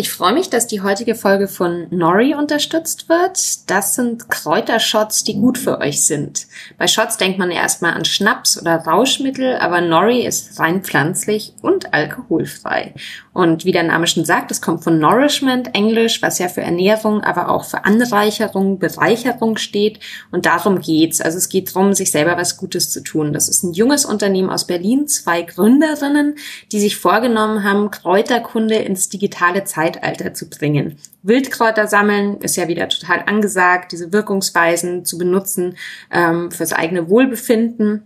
Ich 0.00 0.12
freue 0.12 0.32
mich, 0.32 0.48
dass 0.48 0.68
die 0.68 0.80
heutige 0.80 1.16
Folge 1.16 1.48
von 1.48 1.88
Nori 1.90 2.32
unterstützt 2.32 3.08
wird. 3.08 3.68
Das 3.68 3.96
sind 3.96 4.30
Kräutershots, 4.30 5.24
die 5.24 5.34
gut 5.34 5.58
für 5.58 5.80
euch 5.80 6.06
sind. 6.06 6.46
Bei 6.78 6.86
Shots 6.86 7.16
denkt 7.16 7.40
man 7.40 7.50
ja 7.50 7.62
erstmal 7.62 7.94
an 7.94 8.04
Schnaps 8.04 8.62
oder 8.62 8.76
Rauschmittel, 8.76 9.56
aber 9.56 9.80
Nori 9.80 10.24
ist 10.24 10.60
rein 10.60 10.84
pflanzlich 10.84 11.52
und 11.62 11.94
alkoholfrei. 11.94 12.94
Und 13.32 13.64
wie 13.64 13.72
der 13.72 13.82
Name 13.82 14.06
schon 14.06 14.24
sagt, 14.24 14.52
es 14.52 14.60
kommt 14.60 14.84
von 14.84 15.00
Nourishment, 15.00 15.74
Englisch, 15.74 16.22
was 16.22 16.38
ja 16.38 16.46
für 16.46 16.60
Ernährung, 16.60 17.24
aber 17.24 17.48
auch 17.48 17.64
für 17.64 17.84
Anreicherung, 17.84 18.78
Bereicherung 18.78 19.56
steht. 19.56 19.98
Und 20.30 20.46
darum 20.46 20.80
geht's. 20.80 21.20
Also 21.20 21.38
es 21.38 21.48
geht 21.48 21.74
darum, 21.74 21.92
sich 21.92 22.12
selber 22.12 22.36
was 22.36 22.56
Gutes 22.56 22.90
zu 22.90 23.02
tun. 23.02 23.32
Das 23.32 23.48
ist 23.48 23.64
ein 23.64 23.72
junges 23.72 24.04
Unternehmen 24.04 24.50
aus 24.50 24.68
Berlin, 24.68 25.08
zwei 25.08 25.42
Gründerinnen, 25.42 26.36
die 26.70 26.78
sich 26.78 26.96
vorgenommen 26.96 27.64
haben, 27.64 27.90
Kräuterkunde 27.90 28.76
ins 28.76 29.08
digitale 29.08 29.64
Zeitalter 29.64 29.87
Zeitalter 29.92 30.34
zu 30.34 30.48
bringen. 30.48 30.98
Wildkräuter 31.22 31.86
sammeln 31.86 32.38
ist 32.40 32.56
ja 32.56 32.68
wieder 32.68 32.88
total 32.88 33.24
angesagt, 33.26 33.92
diese 33.92 34.12
Wirkungsweisen 34.12 35.04
zu 35.04 35.18
benutzen 35.18 35.76
ähm, 36.10 36.50
fürs 36.50 36.72
eigene 36.72 37.08
Wohlbefinden. 37.08 38.02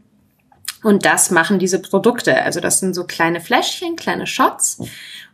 Und 0.83 1.05
das 1.05 1.31
machen 1.31 1.59
diese 1.59 1.79
Produkte. 1.81 2.43
Also 2.43 2.61
das 2.61 2.81
sind 2.81 2.95
so 2.95 3.05
kleine 3.05 3.41
Fläschchen, 3.41 3.95
kleine 3.97 4.27
Shots. 4.27 4.79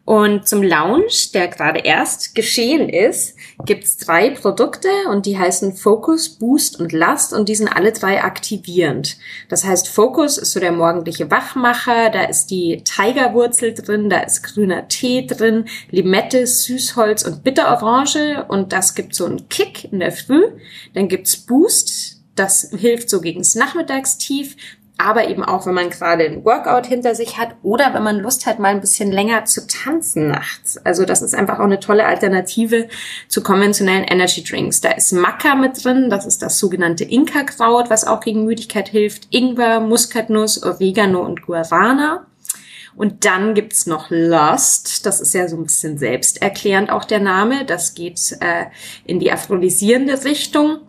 Und 0.08 0.48
zum 0.48 0.62
Launch, 0.62 1.32
der 1.32 1.48
gerade 1.48 1.80
erst 1.80 2.34
geschehen 2.34 2.88
ist, 2.88 3.34
gibt's 3.66 3.98
drei 3.98 4.30
Produkte 4.30 4.88
und 5.10 5.26
die 5.26 5.36
heißen 5.36 5.74
Focus, 5.74 6.30
Boost 6.30 6.80
und 6.80 6.94
Last 6.94 7.34
und 7.34 7.50
die 7.50 7.54
sind 7.54 7.68
alle 7.68 7.92
drei 7.92 8.24
aktivierend. 8.24 9.18
Das 9.50 9.64
heißt, 9.64 9.86
Focus 9.86 10.38
ist 10.38 10.52
so 10.52 10.60
der 10.60 10.72
morgendliche 10.72 11.30
Wachmacher, 11.30 12.08
da 12.08 12.22
ist 12.22 12.46
die 12.46 12.82
Tigerwurzel 12.84 13.74
drin, 13.74 14.08
da 14.08 14.20
ist 14.20 14.42
grüner 14.44 14.88
Tee 14.88 15.26
drin, 15.26 15.66
Limette, 15.90 16.46
Süßholz 16.46 17.24
und 17.24 17.44
Bitterorange 17.44 18.46
und 18.48 18.72
das 18.72 18.94
gibt 18.94 19.14
so 19.14 19.26
einen 19.26 19.50
Kick 19.50 19.92
in 19.92 20.00
der 20.00 20.12
Früh. 20.12 20.42
Dann 20.94 21.08
gibt's 21.08 21.36
Boost, 21.36 22.22
das 22.34 22.70
hilft 22.74 23.10
so 23.10 23.20
gegens 23.20 23.54
Nachmittagstief 23.56 24.56
aber 24.98 25.28
eben 25.28 25.44
auch, 25.44 25.64
wenn 25.64 25.74
man 25.74 25.90
gerade 25.90 26.24
ein 26.24 26.44
Workout 26.44 26.86
hinter 26.86 27.14
sich 27.14 27.38
hat 27.38 27.54
oder 27.62 27.94
wenn 27.94 28.02
man 28.02 28.18
Lust 28.18 28.46
hat, 28.46 28.58
mal 28.58 28.68
ein 28.68 28.80
bisschen 28.80 29.12
länger 29.12 29.44
zu 29.44 29.66
tanzen 29.66 30.26
nachts. 30.26 30.76
Also 30.84 31.04
das 31.04 31.22
ist 31.22 31.36
einfach 31.36 31.60
auch 31.60 31.64
eine 31.64 31.78
tolle 31.78 32.04
Alternative 32.04 32.88
zu 33.28 33.42
konventionellen 33.42 34.04
Energy 34.04 34.42
Drinks. 34.42 34.80
Da 34.80 34.90
ist 34.90 35.12
Maca 35.12 35.54
mit 35.54 35.82
drin, 35.82 36.10
das 36.10 36.26
ist 36.26 36.42
das 36.42 36.58
sogenannte 36.58 37.04
Inka-Kraut, 37.04 37.90
was 37.90 38.04
auch 38.04 38.20
gegen 38.20 38.44
Müdigkeit 38.44 38.88
hilft, 38.88 39.28
Ingwer, 39.30 39.78
Muskatnuss, 39.78 40.64
Oregano 40.64 41.24
und 41.24 41.42
Guarana. 41.42 42.26
Und 42.96 43.24
dann 43.24 43.54
gibt's 43.54 43.86
noch 43.86 44.06
Lust, 44.10 45.06
das 45.06 45.20
ist 45.20 45.32
ja 45.32 45.46
so 45.46 45.56
ein 45.56 45.62
bisschen 45.62 45.98
selbsterklärend 45.98 46.90
auch 46.90 47.04
der 47.04 47.20
Name, 47.20 47.64
das 47.64 47.94
geht 47.94 48.36
äh, 48.40 48.64
in 49.04 49.20
die 49.20 49.30
aphrodisierende 49.30 50.24
Richtung. 50.24 50.80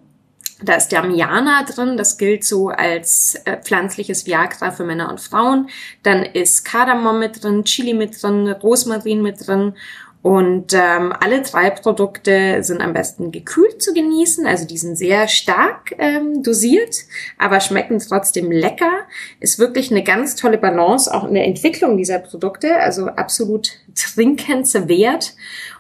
Da 0.62 0.76
ist 0.76 0.90
Damiana 0.90 1.64
drin, 1.64 1.96
das 1.96 2.18
gilt 2.18 2.44
so 2.44 2.68
als 2.68 3.36
äh, 3.46 3.58
pflanzliches 3.58 4.26
Viagra 4.26 4.72
für 4.72 4.84
Männer 4.84 5.10
und 5.10 5.22
Frauen. 5.22 5.70
Dann 6.04 6.24
ist 6.24 6.66
Kardamom 6.66 7.20
mit 7.20 7.42
drin, 7.42 7.64
Chili 7.64 7.94
mit 7.94 8.22
drin, 8.22 8.48
Rosmarin 8.50 9.22
mit 9.22 9.48
drin. 9.48 9.74
Und 10.22 10.74
ähm, 10.74 11.14
alle 11.18 11.42
drei 11.44 11.70
Produkte 11.70 12.62
sind 12.62 12.82
am 12.82 12.92
besten 12.92 13.32
gekühlt 13.32 13.82
zu 13.82 13.94
genießen, 13.94 14.46
also 14.46 14.68
die 14.68 14.78
sind 14.78 14.98
sehr 14.98 15.30
stark 15.30 15.96
ähm, 15.98 16.44
dosiert, 16.44 17.06
aber 17.38 17.62
schmecken 17.62 18.00
trotzdem 18.00 18.52
lecker. 18.52 19.08
Ist 19.40 19.60
wirklich 19.60 19.92
eine 19.92 20.04
ganz 20.04 20.36
tolle 20.36 20.58
Balance 20.58 21.14
auch 21.14 21.24
in 21.26 21.36
der 21.36 21.46
Entwicklung 21.46 21.96
dieser 21.96 22.20
Produkte, 22.20 22.76
also 22.76 23.08
absolut 23.08 23.72
trinkenswert. 23.96 25.36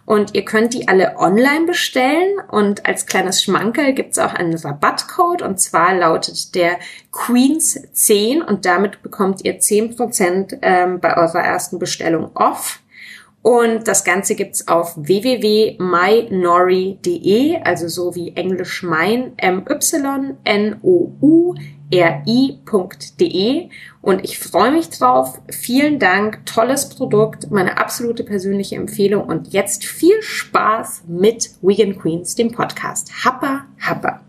Und 0.06 0.34
ihr 0.34 0.44
könnt 0.44 0.73
die 0.73 0.88
alle 0.88 1.17
online 1.17 1.67
bestellen. 1.67 2.40
Und 2.50 2.88
als 2.88 3.06
kleines 3.06 3.44
Schmankerl 3.44 3.94
gibt's 3.94 4.17
auch 4.17 4.34
einen 4.34 4.56
Rabattcode. 4.56 5.44
Und 5.44 5.60
zwar 5.60 5.94
lautet 5.94 6.56
der 6.56 6.80
Queens 7.12 7.80
10 7.92 8.42
und 8.42 8.66
damit 8.66 9.04
bekommt 9.04 9.45
ihr 9.45 9.60
10% 9.60 10.58
ähm, 10.64 11.00
bei 11.00 11.16
eurer 11.16 11.42
ersten 11.42 11.77
Bestellung 11.77 12.32
off. 12.33 12.80
Und 13.49 13.87
das 13.87 14.04
Ganze 14.04 14.36
gibt's 14.36 14.67
auf 14.67 14.93
www.mynori.de, 14.95 15.80
also 17.64 17.87
so 17.87 18.14
wie 18.14 18.36
Englisch 18.36 18.83
mein, 18.83 19.33
M-Y-N-O-U-R-I.de. 19.37 20.49
Und 24.04 24.23
ich 24.23 24.38
freue 24.38 24.70
mich 24.71 24.92
drauf. 24.92 25.42
Vielen 25.49 25.98
Dank. 25.98 26.45
Tolles 26.45 26.89
Produkt. 26.89 27.49
Meine 27.49 27.80
absolute 27.80 28.23
persönliche 28.23 28.76
Empfehlung. 28.76 29.23
Und 29.23 29.52
jetzt 29.52 29.83
viel 29.83 30.21
Spaß 30.21 31.05
mit 31.08 31.49
Vegan 31.64 31.98
Queens, 31.98 32.36
dem 32.36 32.52
Podcast. 32.52 33.26
Happa, 33.26 33.65
happa. 33.80 34.20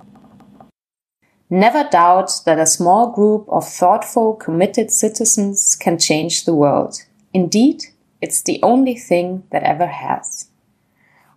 Never 1.50 1.84
doubt 1.92 2.42
that 2.46 2.58
a 2.58 2.64
small 2.64 3.12
group 3.12 3.46
of 3.48 3.68
thoughtful, 3.70 4.38
committed 4.38 4.90
citizens 4.90 5.78
can 5.78 5.98
change 5.98 6.46
the 6.46 6.54
world. 6.54 7.00
Indeed, 7.32 7.89
It's 8.22 8.42
the 8.42 8.60
only 8.62 8.96
thing 8.96 9.44
that 9.50 9.62
ever 9.62 9.86
has. 9.86 10.52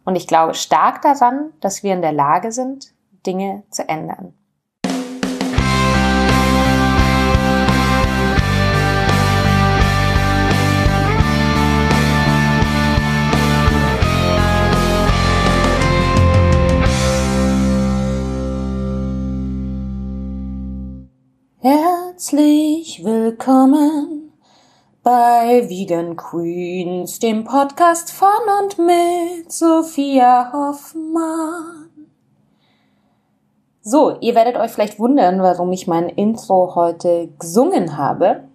Und 0.03 0.17
ich 0.17 0.27
glaube 0.27 0.53
stark 0.53 1.01
daran, 1.01 1.53
dass 1.61 1.81
wir 1.81 1.93
in 1.93 2.01
der 2.01 2.11
Lage 2.11 2.51
sind, 2.51 2.93
Dinge 3.25 3.63
zu 3.69 3.87
ändern. 3.87 4.33
Herzlich 21.59 23.01
willkommen 23.05 24.22
bei 25.03 25.67
Vegan 25.67 26.15
Queens, 26.15 27.19
dem 27.19 27.43
Podcast 27.43 28.09
von 28.13 28.29
und 28.61 28.77
mit 28.77 29.51
Sophia 29.51 30.49
Hoffmann. 30.53 31.89
So, 33.81 34.17
ihr 34.21 34.33
werdet 34.33 34.55
euch 34.55 34.71
vielleicht 34.71 34.99
wundern, 34.99 35.41
warum 35.41 35.73
ich 35.73 35.87
mein 35.87 36.07
Intro 36.07 36.75
heute 36.75 37.27
gesungen 37.37 37.97
habe. 37.97 38.45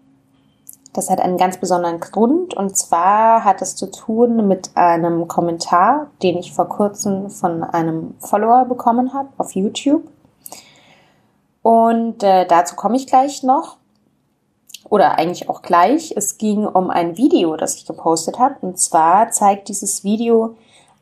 Das 0.95 1.11
hat 1.11 1.21
einen 1.21 1.37
ganz 1.37 1.59
besonderen 1.59 2.01
Grund 2.01 2.55
und 2.55 2.75
zwar 2.79 3.45
hat 3.45 3.61
es 3.61 3.77
zu 3.77 3.91
tun 3.91 4.49
mit 4.49 4.71
einem 4.75 5.29
Kommentar, 5.29 6.11
den 6.23 6.39
ich 6.39 6.55
vor 6.55 6.71
kurzem 6.71 7.29
von 7.29 7.63
einem 7.63 8.15
Follower 8.21 8.65
bekommen 8.65 9.13
habe 9.13 9.29
auf 9.37 9.55
YouTube. 9.55 10.05
Und 11.61 12.23
äh, 12.23 12.47
dazu 12.47 12.75
komme 12.75 12.97
ich 12.97 13.07
gleich 13.07 13.43
noch 13.43 13.77
oder 14.91 15.19
eigentlich 15.19 15.49
auch 15.49 15.63
gleich. 15.63 16.15
Es 16.17 16.39
ging 16.39 16.67
um 16.67 16.91
ein 16.91 17.17
Video, 17.17 17.57
das 17.57 17.77
ich 17.77 17.87
gepostet 17.87 18.39
habe. 18.39 18.57
Und 18.63 18.79
zwar 18.79 19.31
zeigt 19.31 19.69
dieses 19.69 20.05
Video 20.05 20.57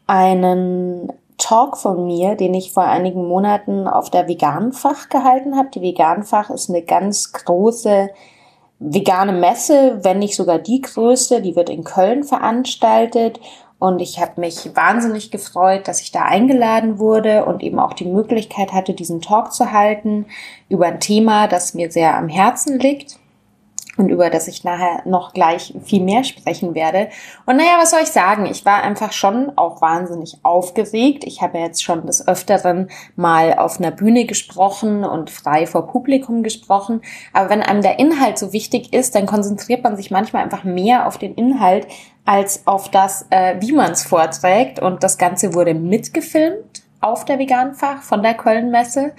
einen 0.06 1.12
Talk 1.38 1.76
von 1.76 2.06
mir, 2.06 2.34
den 2.34 2.54
ich 2.54 2.72
vor 2.72 2.84
einigen 2.84 3.26
Monaten 3.28 3.86
auf 3.86 4.10
der 4.10 4.28
Veganfach 4.28 5.08
gehalten 5.08 5.56
habe. 5.56 5.68
Die 5.74 5.82
Veganfach 5.82 6.50
ist 6.50 6.70
eine 6.70 6.82
ganz 6.82 7.32
große 7.32 8.10
vegane 8.78 9.32
Messe, 9.32 10.00
wenn 10.02 10.18
nicht 10.18 10.36
sogar 10.36 10.58
die 10.58 10.80
größte. 10.80 11.42
Die 11.42 11.56
wird 11.56 11.70
in 11.70 11.84
Köln 11.84 12.24
veranstaltet. 12.24 13.40
Und 13.78 14.00
ich 14.00 14.18
habe 14.20 14.40
mich 14.40 14.74
wahnsinnig 14.74 15.30
gefreut, 15.30 15.86
dass 15.86 16.00
ich 16.00 16.10
da 16.10 16.22
eingeladen 16.22 16.98
wurde 16.98 17.44
und 17.44 17.62
eben 17.62 17.78
auch 17.78 17.92
die 17.92 18.06
Möglichkeit 18.06 18.72
hatte, 18.72 18.94
diesen 18.94 19.20
Talk 19.20 19.52
zu 19.52 19.70
halten 19.70 20.24
über 20.70 20.86
ein 20.86 21.00
Thema, 21.00 21.46
das 21.46 21.74
mir 21.74 21.92
sehr 21.92 22.16
am 22.16 22.28
Herzen 22.28 22.78
liegt 22.78 23.18
und 23.96 24.08
über 24.08 24.30
das 24.30 24.48
ich 24.48 24.64
nachher 24.64 25.02
noch 25.04 25.32
gleich 25.32 25.74
viel 25.84 26.02
mehr 26.02 26.24
sprechen 26.24 26.74
werde. 26.74 27.08
Und 27.46 27.56
naja, 27.56 27.78
was 27.78 27.90
soll 27.90 28.00
ich 28.02 28.10
sagen? 28.10 28.46
Ich 28.46 28.64
war 28.64 28.82
einfach 28.82 29.12
schon 29.12 29.52
auch 29.56 29.80
wahnsinnig 29.80 30.38
aufgeregt. 30.42 31.24
Ich 31.24 31.42
habe 31.42 31.58
jetzt 31.58 31.82
schon 31.82 32.06
des 32.06 32.26
Öfteren 32.26 32.88
mal 33.16 33.54
auf 33.54 33.78
einer 33.78 33.90
Bühne 33.90 34.26
gesprochen 34.26 35.04
und 35.04 35.30
frei 35.30 35.66
vor 35.66 35.86
Publikum 35.86 36.42
gesprochen. 36.42 37.02
Aber 37.32 37.50
wenn 37.50 37.62
einem 37.62 37.82
der 37.82 37.98
Inhalt 37.98 38.38
so 38.38 38.52
wichtig 38.52 38.92
ist, 38.92 39.14
dann 39.14 39.26
konzentriert 39.26 39.82
man 39.82 39.96
sich 39.96 40.10
manchmal 40.10 40.42
einfach 40.42 40.64
mehr 40.64 41.06
auf 41.06 41.18
den 41.18 41.34
Inhalt 41.34 41.86
als 42.24 42.66
auf 42.66 42.90
das, 42.90 43.26
äh, 43.30 43.56
wie 43.60 43.72
man 43.72 43.92
es 43.92 44.04
vorträgt. 44.04 44.80
Und 44.80 45.02
das 45.02 45.16
Ganze 45.16 45.54
wurde 45.54 45.74
mitgefilmt 45.74 46.82
auf 47.00 47.24
der 47.24 47.38
Veganfach 47.38 48.02
von 48.02 48.22
der 48.22 48.34
Köln-Messe. 48.34 49.12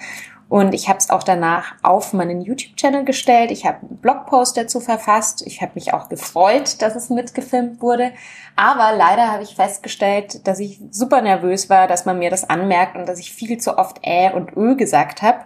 Und 0.49 0.73
ich 0.73 0.88
habe 0.88 0.99
es 0.99 1.09
auch 1.09 1.23
danach 1.23 1.75
auf 1.83 2.13
meinen 2.13 2.41
YouTube-Channel 2.41 3.03
gestellt. 3.03 3.51
Ich 3.51 3.65
habe 3.65 3.79
einen 3.81 3.97
Blogpost 3.97 4.55
dazu 4.55 4.79
verfasst. 4.79 5.45
Ich 5.45 5.61
habe 5.61 5.73
mich 5.75 5.94
auch 5.94 6.07
gefreut, 6.07 6.81
dass 6.81 6.95
es 6.95 7.09
mitgefilmt 7.09 7.81
wurde. 7.81 8.11
Aber 8.55 8.95
leider 8.95 9.31
habe 9.31 9.44
ich 9.44 9.55
festgestellt, 9.55 10.47
dass 10.47 10.59
ich 10.59 10.79
super 10.89 11.21
nervös 11.21 11.69
war, 11.69 11.88
dass 11.88 12.05
man 12.05 12.19
mir 12.19 12.29
das 12.29 12.49
anmerkt 12.49 12.95
und 12.95 13.07
dass 13.07 13.19
ich 13.19 13.33
viel 13.33 13.57
zu 13.57 13.77
oft 13.77 13.99
Ä 14.05 14.31
und 14.33 14.55
Ö 14.55 14.75
gesagt 14.77 15.21
habe. 15.21 15.39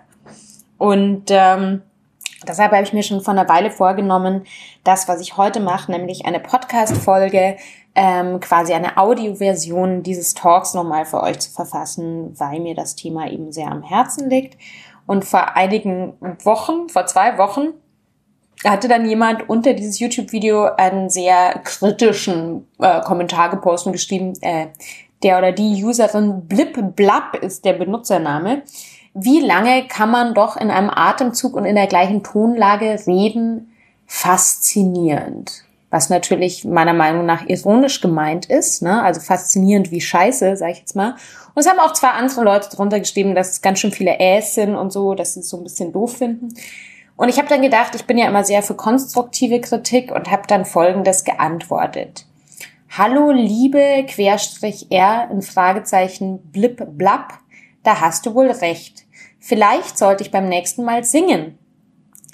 Und 0.77 1.25
ähm, 1.29 1.81
deshalb 2.47 2.71
habe 2.71 2.83
ich 2.83 2.93
mir 2.93 3.03
schon 3.03 3.21
vor 3.21 3.33
einer 3.33 3.49
Weile 3.49 3.71
vorgenommen, 3.71 4.45
das, 4.83 5.07
was 5.07 5.19
ich 5.19 5.35
heute 5.35 5.61
mache, 5.61 5.91
nämlich 5.91 6.25
eine 6.25 6.39
Podcast-Folge 6.39 7.57
ähm, 7.93 8.39
quasi 8.39 8.73
eine 8.73 8.97
Audioversion 8.97 10.03
dieses 10.03 10.33
Talks 10.33 10.73
nochmal 10.73 11.05
für 11.05 11.21
euch 11.21 11.39
zu 11.39 11.51
verfassen, 11.51 12.33
weil 12.39 12.59
mir 12.59 12.75
das 12.75 12.95
Thema 12.95 13.29
eben 13.29 13.51
sehr 13.51 13.69
am 13.69 13.83
Herzen 13.83 14.29
liegt. 14.29 14.57
Und 15.05 15.25
vor 15.25 15.55
einigen 15.55 16.13
Wochen, 16.43 16.89
vor 16.89 17.05
zwei 17.05 17.37
Wochen, 17.37 17.73
hatte 18.63 18.87
dann 18.87 19.07
jemand 19.07 19.49
unter 19.49 19.73
dieses 19.73 19.99
YouTube-Video 19.99 20.65
einen 20.77 21.09
sehr 21.09 21.59
kritischen 21.63 22.67
äh, 22.79 23.01
Kommentar 23.01 23.49
gepostet 23.49 23.87
und 23.87 23.93
geschrieben, 23.93 24.33
äh, 24.41 24.67
der 25.23 25.37
oder 25.37 25.51
die 25.51 25.83
Userin 25.83 26.47
Blip 26.47 26.95
Blab 26.95 27.35
ist 27.35 27.65
der 27.65 27.73
Benutzername. 27.73 28.63
Wie 29.13 29.39
lange 29.39 29.87
kann 29.87 30.09
man 30.09 30.33
doch 30.33 30.57
in 30.57 30.71
einem 30.71 30.89
Atemzug 30.89 31.55
und 31.55 31.65
in 31.65 31.75
der 31.75 31.87
gleichen 31.87 32.23
Tonlage 32.23 32.97
reden? 33.05 33.73
Faszinierend. 34.05 35.63
Was 35.91 36.09
natürlich 36.09 36.63
meiner 36.65 36.93
Meinung 36.93 37.25
nach 37.25 37.45
ironisch 37.47 38.01
gemeint 38.01 38.45
ist, 38.45 38.81
ne? 38.81 39.03
also 39.03 39.19
faszinierend 39.19 39.91
wie 39.91 40.01
scheiße, 40.01 40.55
sag 40.55 40.71
ich 40.71 40.79
jetzt 40.79 40.95
mal. 40.95 41.15
Und 41.53 41.59
es 41.59 41.69
haben 41.69 41.79
auch 41.79 41.93
zwei 41.93 42.11
andere 42.11 42.43
Leute 42.43 42.69
drunter 42.69 42.99
geschrieben, 42.99 43.35
dass 43.35 43.51
es 43.51 43.61
ganz 43.61 43.79
schön 43.79 43.91
viele 43.91 44.17
Äs 44.19 44.55
sind 44.55 44.75
und 44.75 44.91
so, 44.93 45.13
dass 45.13 45.33
sie 45.33 45.41
es 45.41 45.49
so 45.49 45.57
ein 45.57 45.63
bisschen 45.63 45.91
doof 45.91 46.17
finden. 46.17 46.53
Und 47.17 47.27
ich 47.27 47.37
habe 47.37 47.49
dann 47.49 47.61
gedacht, 47.61 47.93
ich 47.93 48.05
bin 48.05 48.17
ja 48.17 48.27
immer 48.27 48.45
sehr 48.45 48.63
für 48.63 48.73
konstruktive 48.73 49.59
Kritik 49.59 50.11
und 50.11 50.31
habe 50.31 50.47
dann 50.47 50.65
Folgendes 50.65 51.25
geantwortet. 51.25 52.25
Hallo 52.97 53.31
liebe 53.31 54.05
Querstrich 54.07 54.87
R 54.91 55.29
in 55.29 55.41
Fragezeichen 55.41 56.39
blip 56.51 56.83
blab, 56.97 57.39
da 57.83 57.99
hast 57.99 58.25
du 58.25 58.33
wohl 58.33 58.49
recht. 58.49 59.03
Vielleicht 59.39 59.97
sollte 59.97 60.23
ich 60.23 60.31
beim 60.31 60.47
nächsten 60.47 60.83
Mal 60.83 61.03
singen. 61.03 61.57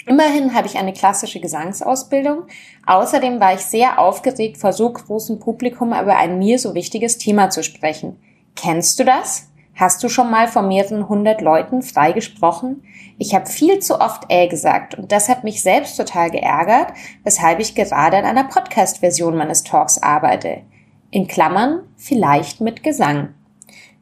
Immerhin 0.08 0.54
habe 0.54 0.66
ich 0.66 0.78
eine 0.78 0.94
klassische 0.94 1.38
Gesangsausbildung. 1.38 2.44
Außerdem 2.86 3.40
war 3.40 3.52
ich 3.52 3.60
sehr 3.60 3.98
aufgeregt, 3.98 4.56
vor 4.56 4.72
so 4.72 4.90
großem 4.90 5.38
Publikum 5.38 5.88
über 5.88 6.16
ein 6.16 6.38
mir 6.38 6.58
so 6.58 6.74
wichtiges 6.74 7.18
Thema 7.18 7.50
zu 7.50 7.62
sprechen. 7.62 8.18
Kennst 8.56 8.98
du 8.98 9.04
das? 9.04 9.48
Hast 9.74 10.02
du 10.02 10.08
schon 10.08 10.30
mal 10.30 10.48
vor 10.48 10.62
mehreren 10.62 11.10
hundert 11.10 11.42
Leuten 11.42 11.82
frei 11.82 12.12
gesprochen? 12.12 12.82
Ich 13.18 13.34
habe 13.34 13.46
viel 13.46 13.80
zu 13.80 14.00
oft 14.00 14.24
äh 14.30 14.48
gesagt 14.48 14.96
und 14.96 15.12
das 15.12 15.28
hat 15.28 15.44
mich 15.44 15.62
selbst 15.62 15.96
total 15.96 16.30
geärgert, 16.30 16.94
weshalb 17.22 17.60
ich 17.60 17.74
gerade 17.74 18.16
an 18.16 18.24
einer 18.24 18.44
Podcast-Version 18.44 19.36
meines 19.36 19.62
Talks 19.62 20.02
arbeite. 20.02 20.62
In 21.10 21.28
Klammern 21.28 21.82
vielleicht 21.96 22.62
mit 22.62 22.82
Gesang. 22.82 23.34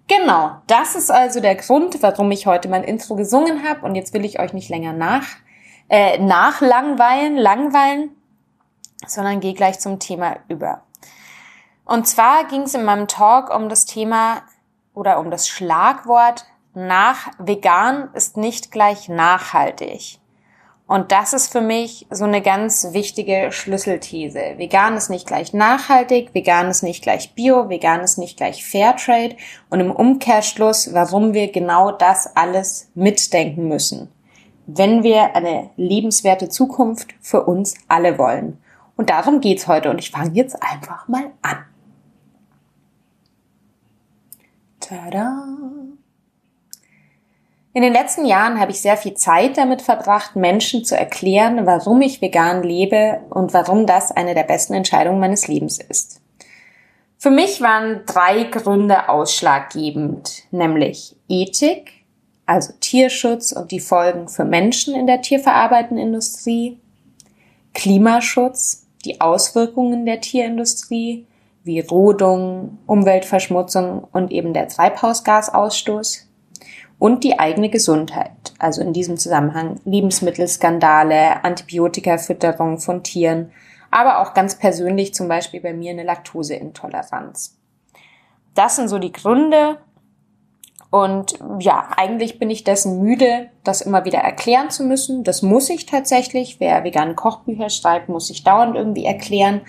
Genau, 0.07 0.53
das 0.69 0.95
ist 0.95 1.11
also 1.11 1.41
der 1.41 1.57
Grund, 1.57 2.01
warum 2.01 2.31
ich 2.31 2.47
heute 2.47 2.69
mein 2.69 2.85
Intro 2.85 3.17
gesungen 3.17 3.69
habe 3.69 3.85
und 3.85 3.97
jetzt 3.97 4.15
will 4.15 4.25
ich 4.25 4.39
euch 4.39 4.53
nicht 4.53 4.69
länger 4.69 4.93
nach 4.93 5.27
äh, 5.89 6.19
nachlangweilen, 6.19 7.37
langweilen, 7.37 8.11
sondern 9.07 9.41
gehe 9.41 9.55
gleich 9.55 9.79
zum 9.79 9.99
Thema 9.99 10.37
über. 10.49 10.83
Und 11.85 12.09
zwar 12.09 12.45
ging 12.45 12.63
es 12.63 12.75
in 12.75 12.85
meinem 12.85 13.09
Talk 13.09 13.55
um 13.55 13.69
das 13.69 13.87
Thema 13.87 14.43
oder 14.95 15.21
um 15.21 15.31
das 15.31 15.49
Schlagwort 15.49 16.45
nach 16.75 17.31
vegan 17.39 18.11
ist 18.13 18.37
nicht 18.37 18.71
gleich 18.71 19.09
nachhaltig. 19.09 20.19
Und 20.89 21.11
das 21.11 21.33
ist 21.33 21.51
für 21.51 21.61
mich 21.61 22.07
so 22.11 22.25
eine 22.25 22.41
ganz 22.41 22.93
wichtige 22.93 23.51
Schlüsselthese. 23.51 24.55
Vegan 24.57 24.97
ist 24.97 25.11
nicht 25.11 25.27
gleich 25.27 25.53
nachhaltig, 25.53 26.33
vegan 26.33 26.69
ist 26.69 26.83
nicht 26.83 27.03
gleich 27.03 27.35
bio, 27.35 27.69
vegan 27.69 28.03
ist 28.03 28.19
nicht 28.19 28.37
gleich 28.37 28.65
Fairtrade 28.65 29.37
und 29.69 29.81
im 29.81 29.91
Umkehrschluss, 29.91 30.93
warum 30.93 31.35
wir 31.35 31.51
genau 31.51 31.91
das 31.91 32.37
alles 32.37 32.91
mitdenken 32.95 33.67
müssen, 33.67 34.13
wenn 34.67 35.03
wir 35.03 35.35
eine 35.37 35.71
lebenswerte 35.77 36.49
Zukunft 36.49 37.15
für 37.21 37.45
uns 37.45 37.75
alle 37.89 38.19
wollen. 38.19 38.59
Und 38.97 39.11
darum 39.11 39.41
geht's 39.41 39.69
heute 39.69 39.91
und 39.91 39.99
ich 39.99 40.11
fange 40.11 40.33
jetzt 40.35 40.61
einfach 40.63 41.07
mal 41.09 41.31
an. 41.43 41.65
Tada! 44.81 45.45
In 47.77 47.83
den 47.83 47.93
letzten 47.93 48.25
Jahren 48.25 48.59
habe 48.59 48.71
ich 48.71 48.81
sehr 48.81 48.97
viel 48.97 49.13
Zeit 49.15 49.59
damit 49.59 49.83
verbracht, 49.83 50.35
Menschen 50.35 50.85
zu 50.85 50.97
erklären, 50.97 51.67
warum 51.67 52.01
ich 52.01 52.23
vegan 52.23 52.63
lebe 52.63 53.21
und 53.29 53.53
warum 53.53 53.87
das 53.87 54.13
eine 54.13 54.35
der 54.35 54.45
besten 54.45 54.73
Entscheidungen 54.73 55.21
meines 55.21 55.47
Lebens 55.47 55.79
ist. 55.79 56.23
Für 57.19 57.31
mich 57.31 57.61
waren 57.61 58.01
drei 58.07 58.45
Gründe 58.45 59.11
ausschlaggebend, 59.11 60.45
nämlich 60.53 61.17
Ethik, 61.29 61.96
also 62.47 62.73
Tierschutz 62.81 63.53
und 63.53 63.73
die 63.73 63.81
Folgen 63.81 64.29
für 64.29 64.45
Menschen 64.45 64.95
in 64.95 65.07
der 65.07 65.21
tierverarbeitenden 65.21 66.07
Industrie, 66.07 66.79
Klimaschutz, 67.75 68.87
die 69.05 69.21
Auswirkungen 69.21 70.07
der 70.07 70.21
Tierindustrie 70.21 71.27
wie 71.65 71.81
Rodung, 71.81 72.79
Umweltverschmutzung 72.87 74.07
und 74.13 74.31
eben 74.31 74.55
der 74.55 74.69
Treibhausgasausstoß 74.69 76.29
und 76.99 77.25
die 77.25 77.39
eigene 77.39 77.69
Gesundheit, 77.69 78.55
also 78.59 78.81
in 78.81 78.93
diesem 78.93 79.17
Zusammenhang 79.17 79.81
Lebensmittelskandale, 79.85 81.45
Antibiotikafütterung 81.45 82.79
von 82.79 83.03
Tieren, 83.03 83.51
aber 83.91 84.21
auch 84.21 84.33
ganz 84.33 84.57
persönlich 84.59 85.13
zum 85.13 85.29
Beispiel 85.29 85.61
bei 85.61 85.73
mir 85.73 85.91
eine 85.91 86.05
Laktoseintoleranz. 86.05 87.57
Das 88.55 88.77
sind 88.77 88.89
so 88.89 88.99
die 88.99 89.13
Gründe, 89.13 89.79
und 90.91 91.39
ja, 91.59 91.89
eigentlich 91.97 92.39
bin 92.39 92.49
ich 92.49 92.65
dessen 92.65 93.03
müde, 93.03 93.51
das 93.65 93.81
immer 93.81 94.05
wieder 94.05 94.19
erklären 94.19 94.71
zu 94.71 94.85
müssen. 94.85 95.25
Das 95.25 95.43
muss 95.43 95.69
ich 95.69 95.87
tatsächlich. 95.87 96.61
Wer 96.61 96.85
vegane 96.85 97.15
Kochbücher 97.15 97.71
schreibt, 97.71 98.09
muss 98.09 98.29
sich 98.29 98.45
dauernd 98.45 98.77
irgendwie 98.77 99.05
erklären. 99.05 99.63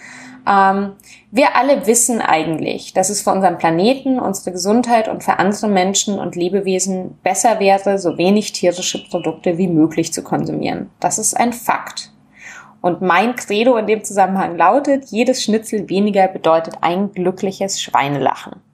Ähm, 0.47 0.93
wir 1.31 1.55
alle 1.55 1.87
wissen 1.87 2.21
eigentlich, 2.21 2.93
dass 2.93 3.09
es 3.09 3.21
für 3.21 3.31
unseren 3.31 3.57
Planeten, 3.57 4.19
unsere 4.19 4.51
Gesundheit 4.51 5.09
und 5.09 5.23
für 5.23 5.39
andere 5.39 5.67
Menschen 5.67 6.19
und 6.19 6.35
Lebewesen 6.35 7.17
besser 7.23 7.59
wäre, 7.59 7.97
so 7.97 8.17
wenig 8.17 8.53
tierische 8.53 9.03
Produkte 9.09 9.57
wie 9.57 9.67
möglich 9.67 10.13
zu 10.13 10.23
konsumieren. 10.23 10.89
Das 10.99 11.17
ist 11.17 11.35
ein 11.35 11.51
Fakt. 11.51 12.11
Und 12.79 13.01
mein 13.01 13.35
Credo 13.35 13.75
in 13.75 13.87
dem 13.87 14.03
Zusammenhang 14.03 14.55
lautet, 14.55 15.05
jedes 15.05 15.43
Schnitzel 15.43 15.89
weniger 15.89 16.27
bedeutet 16.27 16.75
ein 16.81 17.11
glückliches 17.11 17.81
Schweinelachen. 17.81 18.66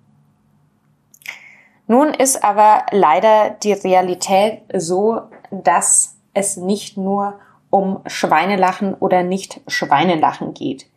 Nun 1.94 2.12
ist 2.12 2.44
aber 2.44 2.88
leider 2.90 3.52
die 3.52 3.74
Realität 3.74 4.64
so, 4.74 5.22
dass 5.52 6.16
es 6.34 6.58
nicht 6.58 6.98
nur 6.98 7.40
um 7.70 8.02
Schweinelachen 8.08 8.96
oder 8.96 9.22
nicht 9.22 9.62
Schweinelachen 9.68 10.56
geht. 10.56 10.88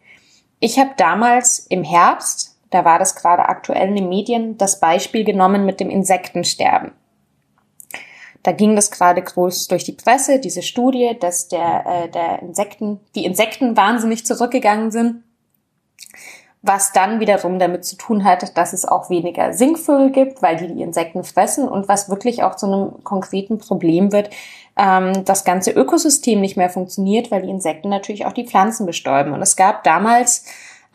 Ich 0.59 0.79
habe 0.79 0.93
damals 0.97 1.59
im 1.59 1.85
Herbst, 1.85 2.57
da 2.71 2.87
war 2.87 2.99
das 2.99 3.15
gerade 3.15 3.47
aktuell 3.47 3.89
in 3.89 3.97
den 3.97 4.09
Medien, 4.09 4.57
das 4.57 4.81
Beispiel 4.81 5.25
genommen 5.25 5.67
mit 5.67 5.81
dem 5.81 5.91
Insektensterben. 5.91 6.93
Da 8.43 8.53
ging 8.53 8.75
das 8.75 8.91
gerade 8.91 9.21
groß 9.21 9.69
durch 9.69 9.85
die 9.85 9.93
Presse, 9.93 10.41
diese 10.41 10.63
Studie, 10.63 11.15
dass 11.21 11.49
der, 11.49 11.85
äh, 11.85 12.09
der 12.09 12.41
Insekten, 12.41 13.01
die 13.15 13.27
Insekten 13.27 13.77
wahnsinnig 13.77 14.25
zurückgegangen 14.25 14.91
sind 14.91 15.25
was 16.67 16.93
dann 16.93 17.21
wiederum 17.21 17.59
damit 17.59 17.85
zu 17.85 17.97
tun 17.97 18.25
hat, 18.25 18.57
dass 18.57 18.73
es 18.73 18.85
auch 18.85 19.11
weniger 19.11 19.53
Singvögel 19.53 20.11
gibt, 20.11 20.43
weil 20.43 20.57
die 20.57 20.69
die 20.69 20.83
Insekten 20.83 21.25
fressen 21.25 21.69
und 21.69 21.89
was 21.89 22.09
wirklich 22.09 22.43
auch 22.43 22.57
zu 22.57 22.67
einem 22.67 23.05
konkreten 23.05 23.59
Problem 23.59 24.13
wird, 24.13 24.31
ähm, 24.77 25.25
das 25.25 25.45
ganze 25.45 25.71
Ökosystem 25.71 26.41
nicht 26.41 26.57
mehr 26.57 26.71
funktioniert, 26.71 27.31
weil 27.31 27.43
die 27.43 27.51
Insekten 27.51 27.89
natürlich 27.89 28.27
auch 28.27 28.33
die 28.33 28.47
Pflanzen 28.47 28.87
bestäuben. 28.87 29.33
Und 29.33 29.43
es 29.43 29.57
gab 29.57 29.85
damals 29.85 30.45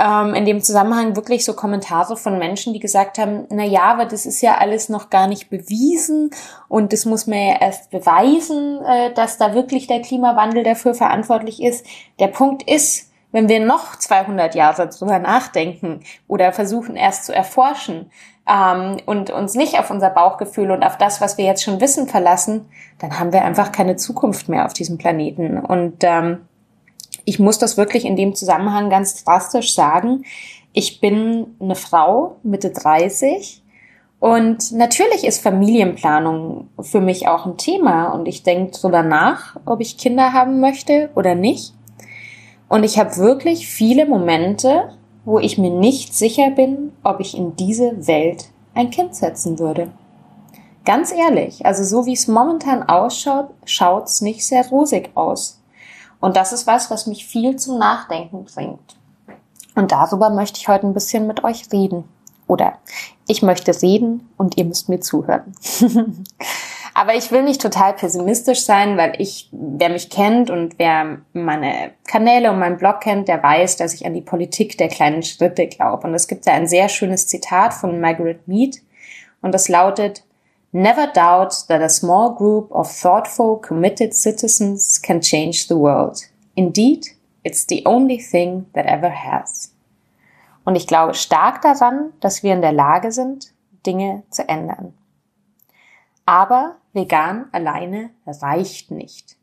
ähm, 0.01 0.33
in 0.33 0.45
dem 0.45 0.61
Zusammenhang 0.61 1.15
wirklich 1.15 1.45
so 1.45 1.53
Kommentare 1.53 2.17
von 2.17 2.39
Menschen, 2.39 2.73
die 2.73 2.79
gesagt 2.79 3.17
haben, 3.17 3.45
na 3.49 3.63
ja, 3.63 3.83
aber 3.83 4.05
das 4.05 4.25
ist 4.25 4.41
ja 4.41 4.57
alles 4.57 4.89
noch 4.89 5.09
gar 5.09 5.27
nicht 5.27 5.49
bewiesen 5.49 6.31
und 6.67 6.91
das 6.93 7.05
muss 7.05 7.27
man 7.27 7.37
ja 7.39 7.55
erst 7.59 7.91
beweisen, 7.91 8.79
äh, 8.83 9.13
dass 9.13 9.37
da 9.37 9.53
wirklich 9.53 9.87
der 9.87 10.01
Klimawandel 10.01 10.63
dafür 10.63 10.93
verantwortlich 10.95 11.61
ist. 11.61 11.85
Der 12.19 12.27
Punkt 12.27 12.63
ist, 12.69 13.10
wenn 13.31 13.47
wir 13.47 13.59
noch 13.59 13.95
200 13.95 14.55
Jahre 14.55 14.88
drüber 14.89 15.19
nachdenken 15.19 16.01
oder 16.27 16.51
versuchen 16.51 16.95
erst 16.95 17.25
zu 17.25 17.33
erforschen 17.33 18.11
ähm, 18.47 18.97
und 19.05 19.29
uns 19.29 19.55
nicht 19.55 19.79
auf 19.79 19.89
unser 19.89 20.09
Bauchgefühl 20.09 20.71
und 20.71 20.83
auf 20.83 20.97
das, 20.97 21.21
was 21.21 21.38
wir 21.38 21.45
jetzt 21.45 21.63
schon 21.63 21.81
wissen, 21.81 22.07
verlassen, 22.07 22.65
dann 23.00 23.19
haben 23.19 23.33
wir 23.33 23.43
einfach 23.43 23.71
keine 23.71 23.95
Zukunft 23.95 24.50
mehr 24.50 24.65
auf 24.65 24.73
diesem 24.73 24.97
Planeten. 24.97 25.59
Und 25.59 26.03
ähm, 26.03 26.39
ich 27.25 27.39
muss 27.39 27.57
das 27.57 27.77
wirklich 27.77 28.05
in 28.05 28.15
dem 28.15 28.35
Zusammenhang 28.35 28.89
ganz 28.89 29.23
drastisch 29.23 29.73
sagen. 29.75 30.23
Ich 30.73 31.00
bin 31.00 31.55
eine 31.59 31.75
Frau, 31.75 32.38
Mitte 32.43 32.71
30. 32.71 33.61
Und 34.19 34.71
natürlich 34.71 35.23
ist 35.23 35.41
Familienplanung 35.41 36.69
für 36.79 37.01
mich 37.01 37.27
auch 37.27 37.47
ein 37.47 37.57
Thema 37.57 38.09
und 38.09 38.27
ich 38.27 38.43
denke 38.43 38.71
drüber 38.71 39.01
nach, 39.01 39.55
ob 39.65 39.81
ich 39.81 39.97
Kinder 39.97 40.31
haben 40.31 40.59
möchte 40.59 41.09
oder 41.15 41.33
nicht. 41.33 41.73
Und 42.71 42.85
ich 42.85 42.97
habe 42.97 43.17
wirklich 43.17 43.67
viele 43.67 44.05
Momente, 44.05 44.93
wo 45.25 45.39
ich 45.39 45.57
mir 45.57 45.71
nicht 45.71 46.13
sicher 46.15 46.51
bin, 46.51 46.93
ob 47.03 47.19
ich 47.19 47.35
in 47.35 47.57
diese 47.57 48.07
Welt 48.07 48.45
ein 48.73 48.89
Kind 48.89 49.13
setzen 49.13 49.59
würde. 49.59 49.91
Ganz 50.85 51.11
ehrlich, 51.11 51.65
also 51.65 51.83
so 51.83 52.05
wie 52.05 52.13
es 52.13 52.29
momentan 52.29 52.83
ausschaut, 52.83 53.49
schaut's 53.65 54.21
nicht 54.21 54.47
sehr 54.47 54.65
rosig 54.69 55.09
aus. 55.15 55.61
Und 56.21 56.37
das 56.37 56.53
ist 56.53 56.65
was, 56.65 56.89
was 56.89 57.07
mich 57.07 57.25
viel 57.25 57.57
zum 57.57 57.77
Nachdenken 57.77 58.45
bringt. 58.45 58.95
Und 59.75 59.91
darüber 59.91 60.29
möchte 60.29 60.57
ich 60.57 60.69
heute 60.69 60.87
ein 60.87 60.93
bisschen 60.93 61.27
mit 61.27 61.43
euch 61.43 61.69
reden. 61.73 62.05
Oder 62.47 62.77
ich 63.27 63.41
möchte 63.41 63.81
reden 63.81 64.29
und 64.37 64.55
ihr 64.55 64.63
müsst 64.63 64.87
mir 64.87 65.01
zuhören. 65.01 65.53
Aber 67.01 67.15
ich 67.15 67.31
will 67.31 67.41
nicht 67.41 67.63
total 67.63 67.93
pessimistisch 67.93 68.62
sein, 68.63 68.96
weil 68.96 69.13
ich, 69.17 69.50
wer 69.51 69.89
mich 69.89 70.12
kennt 70.12 70.51
und 70.51 70.77
wer 70.77 71.17
meine 71.34 71.93
Kanäle 72.05 72.51
und 72.51 72.60
meinen 72.60 72.77
Blog 72.77 73.01
kennt, 73.01 73.27
der 73.27 73.41
weiß, 73.41 73.77
dass 73.77 73.96
ich 73.96 74.05
an 74.05 74.13
die 74.13 74.22
Politik 74.22 74.77
der 74.77 74.88
kleinen 74.88 75.24
Schritte 75.24 75.65
glaube. 75.65 76.05
Und 76.05 76.13
es 76.13 76.27
gibt 76.27 76.46
da 76.46 76.51
ein 76.51 76.67
sehr 76.67 76.89
schönes 76.89 77.25
Zitat 77.25 77.74
von 77.74 78.00
Margaret 78.00 78.48
Mead 78.48 78.84
und 79.41 79.51
das 79.51 79.67
lautet, 79.67 80.24
Never 80.72 81.08
doubt 81.08 81.67
that 81.70 81.81
a 81.81 81.89
small 81.89 82.36
group 82.36 82.70
of 82.70 82.96
thoughtful, 83.01 83.60
committed 83.60 84.13
citizens 84.13 85.01
can 85.01 85.22
change 85.22 85.65
the 85.67 85.77
world. 85.77 86.20
Indeed, 86.53 87.08
it's 87.41 87.65
the 87.67 87.81
only 87.88 88.20
thing 88.20 88.67
that 88.75 88.86
ever 88.86 89.10
has. 89.10 89.74
Und 90.65 90.75
ich 90.75 90.86
glaube 90.86 91.15
stark 91.15 91.63
daran, 91.63 92.13
dass 92.20 92.43
wir 92.43 92.53
in 92.53 92.62
der 92.62 92.74
Lage 92.74 93.12
sind, 93.12 93.55
Dinge 93.88 94.22
zu 94.29 94.48
ändern. 94.48 94.93
Aber 96.25 96.77
vegan 96.93 97.47
alleine 97.51 98.11
reicht 98.25 98.91
nicht. 98.91 99.37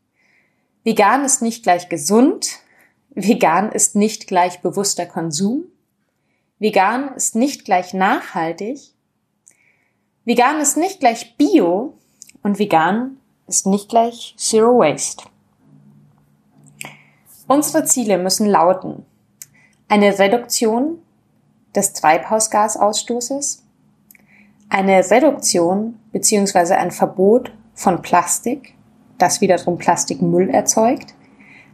Vegan 0.83 1.25
ist 1.25 1.41
nicht 1.41 1.63
gleich 1.63 1.89
gesund. 1.89 2.59
Vegan 3.09 3.71
ist 3.71 3.95
nicht 3.95 4.27
gleich 4.27 4.61
bewusster 4.61 5.05
Konsum. 5.05 5.65
Vegan 6.57 7.13
ist 7.15 7.35
nicht 7.35 7.65
gleich 7.65 7.93
nachhaltig. 7.93 8.93
Vegan 10.25 10.59
ist 10.59 10.77
nicht 10.77 10.99
gleich 10.99 11.37
Bio 11.37 11.97
und 12.43 12.59
vegan 12.59 13.17
ist 13.47 13.65
nicht 13.65 13.89
gleich 13.89 14.35
Zero 14.37 14.79
Waste. 14.79 15.25
Unsere 17.47 17.83
Ziele 17.85 18.17
müssen 18.17 18.45
lauten 18.45 19.05
eine 19.87 20.19
Reduktion 20.19 21.01
des 21.75 21.93
Treibhausgasausstoßes, 21.93 23.65
eine 24.69 25.09
Reduktion 25.09 25.99
bzw. 26.11 26.75
ein 26.75 26.91
Verbot 26.91 27.51
von 27.73 28.01
Plastik, 28.01 28.75
das 29.17 29.41
wiederum 29.41 29.77
Plastikmüll 29.77 30.49
erzeugt, 30.49 31.15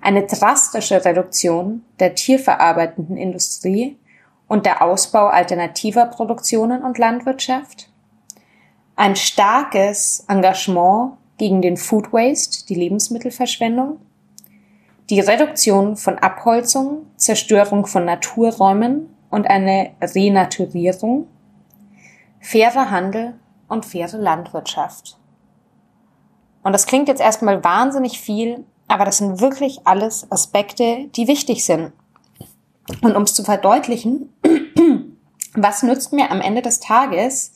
eine 0.01 0.25
drastische 0.25 1.03
Reduktion 1.03 1.83
der 1.99 2.15
tierverarbeitenden 2.15 3.17
Industrie 3.17 3.97
und 4.47 4.65
der 4.65 4.81
Ausbau 4.81 5.27
alternativer 5.27 6.05
Produktionen 6.05 6.83
und 6.83 6.97
Landwirtschaft, 6.97 7.89
ein 8.95 9.15
starkes 9.15 10.23
Engagement 10.29 11.13
gegen 11.37 11.61
den 11.61 11.75
Food 11.75 12.13
Waste, 12.13 12.65
die 12.67 12.75
Lebensmittelverschwendung, 12.75 13.99
die 15.09 15.19
Reduktion 15.19 15.97
von 15.97 16.17
Abholzung, 16.17 17.07
Zerstörung 17.17 17.85
von 17.85 18.05
Naturräumen 18.05 19.09
und 19.29 19.47
eine 19.47 19.91
Renaturierung, 20.01 21.27
fairer 22.45 22.91
Handel 22.91 23.33
und 23.67 23.85
faire 23.85 24.17
Landwirtschaft. 24.17 25.17
Und 26.63 26.73
das 26.73 26.85
klingt 26.85 27.07
jetzt 27.07 27.21
erstmal 27.21 27.63
wahnsinnig 27.63 28.19
viel, 28.19 28.65
aber 28.87 29.03
das 29.03 29.17
sind 29.17 29.41
wirklich 29.41 29.79
alles 29.85 30.31
Aspekte, 30.31 31.07
die 31.15 31.27
wichtig 31.27 31.65
sind. 31.65 31.91
Und 33.01 33.15
um 33.15 33.23
es 33.23 33.33
zu 33.33 33.43
verdeutlichen, 33.43 34.31
was 35.55 35.81
nützt 35.81 36.13
mir 36.13 36.29
am 36.29 36.39
Ende 36.39 36.61
des 36.61 36.79
Tages 36.79 37.53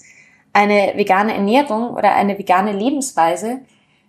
eine 0.54 0.94
vegane 0.96 1.36
Ernährung 1.36 1.92
oder 1.92 2.16
eine 2.16 2.40
vegane 2.40 2.72
Lebensweise, 2.72 3.60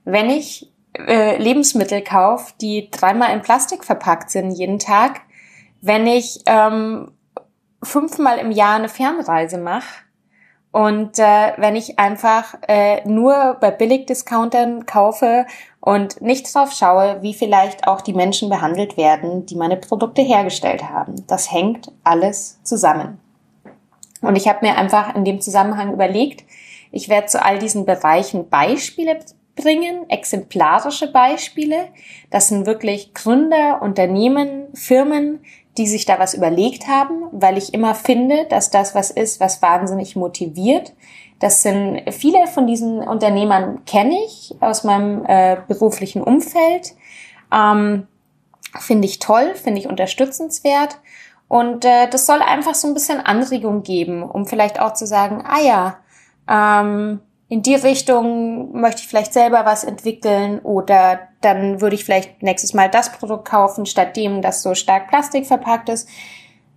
wenn 0.06 0.30
ich 0.30 0.72
äh, 0.94 1.36
Lebensmittel 1.36 2.00
kaufe, 2.00 2.54
die 2.58 2.90
dreimal 2.90 3.34
in 3.34 3.42
Plastik 3.42 3.84
verpackt 3.84 4.30
sind 4.30 4.52
jeden 4.52 4.78
Tag, 4.78 5.20
wenn 5.82 6.06
ich 6.06 6.40
ähm, 6.46 7.12
fünfmal 7.82 8.38
im 8.38 8.50
Jahr 8.50 8.76
eine 8.76 8.88
Fernreise 8.88 9.58
mache 9.58 10.09
und 10.72 11.18
äh, 11.18 11.52
wenn 11.56 11.74
ich 11.74 11.98
einfach 11.98 12.54
äh, 12.68 13.06
nur 13.08 13.56
bei 13.60 13.72
Billigdiscountern 13.72 14.86
kaufe 14.86 15.46
und 15.80 16.20
nicht 16.20 16.54
drauf 16.54 16.72
schaue, 16.72 17.18
wie 17.22 17.34
vielleicht 17.34 17.88
auch 17.88 18.00
die 18.00 18.12
Menschen 18.12 18.48
behandelt 18.48 18.96
werden, 18.96 19.46
die 19.46 19.56
meine 19.56 19.76
Produkte 19.76 20.22
hergestellt 20.22 20.84
haben. 20.88 21.26
Das 21.26 21.50
hängt 21.50 21.90
alles 22.04 22.62
zusammen. 22.62 23.18
Und 24.20 24.36
ich 24.36 24.46
habe 24.46 24.64
mir 24.64 24.76
einfach 24.76 25.14
in 25.16 25.24
dem 25.24 25.40
Zusammenhang 25.40 25.92
überlegt, 25.92 26.44
ich 26.92 27.08
werde 27.08 27.26
zu 27.26 27.42
all 27.42 27.58
diesen 27.58 27.84
Bereichen 27.84 28.48
Beispiele 28.48 29.18
bringen, 29.56 30.08
exemplarische 30.08 31.10
Beispiele. 31.10 31.88
Das 32.30 32.48
sind 32.48 32.66
wirklich 32.66 33.14
Gründer, 33.14 33.82
Unternehmen, 33.82 34.68
Firmen, 34.74 35.40
die 35.78 35.86
sich 35.86 36.04
da 36.04 36.18
was 36.18 36.34
überlegt 36.34 36.88
haben, 36.88 37.24
weil 37.32 37.56
ich 37.56 37.72
immer 37.72 37.94
finde, 37.94 38.46
dass 38.48 38.70
das 38.70 38.94
was 38.94 39.10
ist, 39.10 39.40
was 39.40 39.62
wahnsinnig 39.62 40.16
motiviert. 40.16 40.92
Das 41.38 41.62
sind 41.62 42.02
viele 42.10 42.46
von 42.46 42.66
diesen 42.66 42.98
Unternehmern 43.00 43.84
kenne 43.86 44.16
ich 44.26 44.54
aus 44.60 44.84
meinem 44.84 45.24
äh, 45.26 45.56
beruflichen 45.68 46.22
Umfeld. 46.22 46.94
Ähm, 47.52 48.06
finde 48.78 49.06
ich 49.06 49.18
toll, 49.20 49.54
finde 49.54 49.80
ich 49.80 49.88
unterstützenswert. 49.88 50.98
Und 51.48 51.84
äh, 51.84 52.08
das 52.08 52.26
soll 52.26 52.42
einfach 52.42 52.74
so 52.74 52.86
ein 52.86 52.94
bisschen 52.94 53.20
Anregung 53.20 53.82
geben, 53.82 54.22
um 54.22 54.46
vielleicht 54.46 54.80
auch 54.80 54.92
zu 54.92 55.06
sagen, 55.06 55.42
ah 55.44 55.60
ja, 55.60 55.98
ähm, 56.48 57.20
in 57.50 57.62
die 57.62 57.74
Richtung 57.74 58.80
möchte 58.80 59.02
ich 59.02 59.08
vielleicht 59.08 59.32
selber 59.32 59.66
was 59.66 59.82
entwickeln 59.82 60.60
oder 60.60 61.18
dann 61.40 61.80
würde 61.80 61.96
ich 61.96 62.04
vielleicht 62.04 62.44
nächstes 62.44 62.74
Mal 62.74 62.88
das 62.88 63.10
Produkt 63.10 63.48
kaufen, 63.48 63.86
statt 63.86 64.16
dem, 64.16 64.40
das 64.40 64.62
so 64.62 64.76
stark 64.76 65.08
Plastik 65.08 65.46
verpackt 65.46 65.88
ist. 65.88 66.08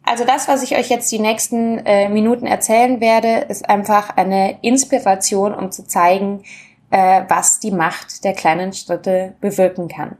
Also 0.03 0.25
das, 0.25 0.47
was 0.47 0.63
ich 0.63 0.75
euch 0.75 0.89
jetzt 0.89 1.11
die 1.11 1.19
nächsten 1.19 1.77
äh, 1.85 2.09
Minuten 2.09 2.47
erzählen 2.47 2.99
werde, 2.99 3.45
ist 3.49 3.69
einfach 3.69 4.17
eine 4.17 4.57
Inspiration, 4.63 5.53
um 5.53 5.71
zu 5.71 5.85
zeigen, 5.85 6.41
äh, 6.89 7.21
was 7.27 7.59
die 7.59 7.71
Macht 7.71 8.23
der 8.23 8.33
kleinen 8.33 8.73
Schritte 8.73 9.35
bewirken 9.41 9.87
kann. 9.87 10.17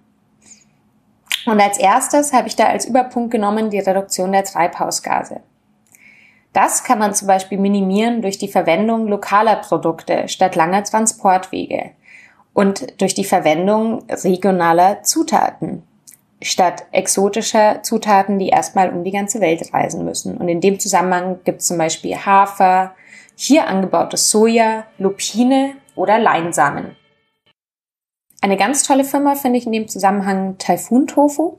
Und 1.48 1.60
als 1.60 1.80
erstes 1.80 2.32
habe 2.32 2.48
ich 2.48 2.56
da 2.56 2.68
als 2.68 2.86
Überpunkt 2.86 3.32
genommen 3.32 3.72
die 3.72 3.80
Reduktion 3.80 4.32
der 4.32 4.44
Treibhausgase. 4.44 5.42
Das 6.54 6.84
kann 6.84 7.00
man 7.00 7.14
zum 7.14 7.28
Beispiel 7.28 7.58
minimieren 7.58 8.22
durch 8.22 8.38
die 8.38 8.48
Verwendung 8.48 9.08
lokaler 9.08 9.58
Produkte 9.58 10.28
statt 10.28 10.56
langer 10.56 10.84
Transportwege 10.84 11.92
und 12.54 13.02
durch 13.02 13.16
die 13.16 13.26
Verwendung 13.26 14.04
regionaler 14.10 15.02
Zutaten 15.04 15.84
statt 16.46 16.86
exotischer 16.92 17.82
Zutaten, 17.84 18.40
die 18.40 18.50
erstmal 18.50 18.90
um 18.90 19.04
die 19.04 19.12
ganze 19.12 19.42
Welt 19.42 19.74
reisen 19.74 20.06
müssen. 20.06 20.38
Und 20.38 20.50
in 20.50 20.62
dem 20.62 20.80
Zusammenhang 20.80 21.40
gibt 21.44 21.62
es 21.62 21.68
zum 21.68 21.78
Beispiel 21.78 22.16
Hafer, 22.16 22.96
hier 23.36 23.68
angebautes 23.68 24.30
Soja, 24.30 24.86
Lupine 24.98 25.76
oder 25.96 26.20
Leinsamen. 26.20 26.96
Eine 28.42 28.58
ganz 28.58 28.84
tolle 28.84 29.06
Firma 29.06 29.36
finde 29.36 29.58
ich 29.58 29.66
in 29.66 29.72
dem 29.72 29.88
Zusammenhang 29.88 30.58
Typhoon 30.58 31.08
Tofu. 31.08 31.58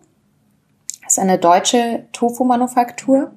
Das 1.03 1.15
ist 1.15 1.19
eine 1.19 1.39
deutsche 1.39 2.07
Tofu-Manufaktur. 2.13 3.33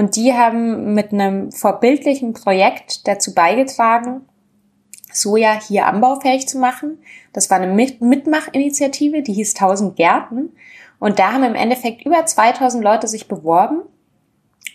Und 0.00 0.16
die 0.16 0.32
haben 0.32 0.94
mit 0.94 1.12
einem 1.12 1.52
vorbildlichen 1.52 2.32
Projekt 2.32 3.06
dazu 3.06 3.34
beigetragen, 3.34 4.22
Soja 5.12 5.60
hier 5.60 5.84
anbaufähig 5.84 6.48
zu 6.48 6.56
machen. 6.56 7.02
Das 7.34 7.50
war 7.50 7.60
eine 7.60 7.70
Mitmachinitiative, 7.70 9.20
die 9.20 9.34
hieß 9.34 9.56
1000 9.56 9.96
Gärten. 9.96 10.56
Und 11.00 11.18
da 11.18 11.32
haben 11.32 11.44
im 11.44 11.54
Endeffekt 11.54 12.06
über 12.06 12.24
2000 12.24 12.82
Leute 12.82 13.08
sich 13.08 13.28
beworben. 13.28 13.82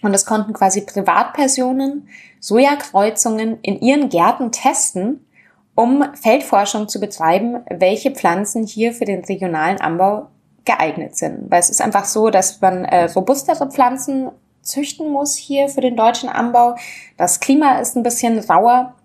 Und 0.03 0.13
es 0.13 0.27
konnten 0.27 0.53
quasi 0.53 0.81
Privatpersonen 0.81 2.07
Sojakreuzungen 2.39 3.57
in 3.63 3.79
ihren 3.81 4.09
Gärten 4.09 4.51
testen 4.51 5.25
um 5.73 6.03
Feldforschung 6.13 6.87
zu 6.87 6.99
betreiben, 6.99 7.65
welche 7.67 8.11
Pflanzen 8.11 8.67
hier 8.67 8.93
für 8.93 9.05
den 9.05 9.25
regionalen 9.25 9.81
Anbau 9.81 10.27
geeignet 10.65 11.17
sind. 11.17 11.49
Weil 11.49 11.61
es 11.61 11.71
ist 11.71 11.81
einfach 11.81 12.05
so, 12.05 12.29
dass 12.29 12.61
man 12.61 12.85
äh, 12.85 13.05
robustere 13.05 13.71
Pflanzen 13.71 14.29
züchten 14.65 15.09
muss 15.09 15.35
hier 15.35 15.69
für 15.69 15.81
den 15.81 15.95
deutschen 15.95 16.27
Anbau. 16.27 16.75
Das 17.17 17.39
Klima 17.39 17.79
ist 17.79 17.95
ein 17.95 18.03
bisschen 18.03 18.37
rauer 18.39 18.95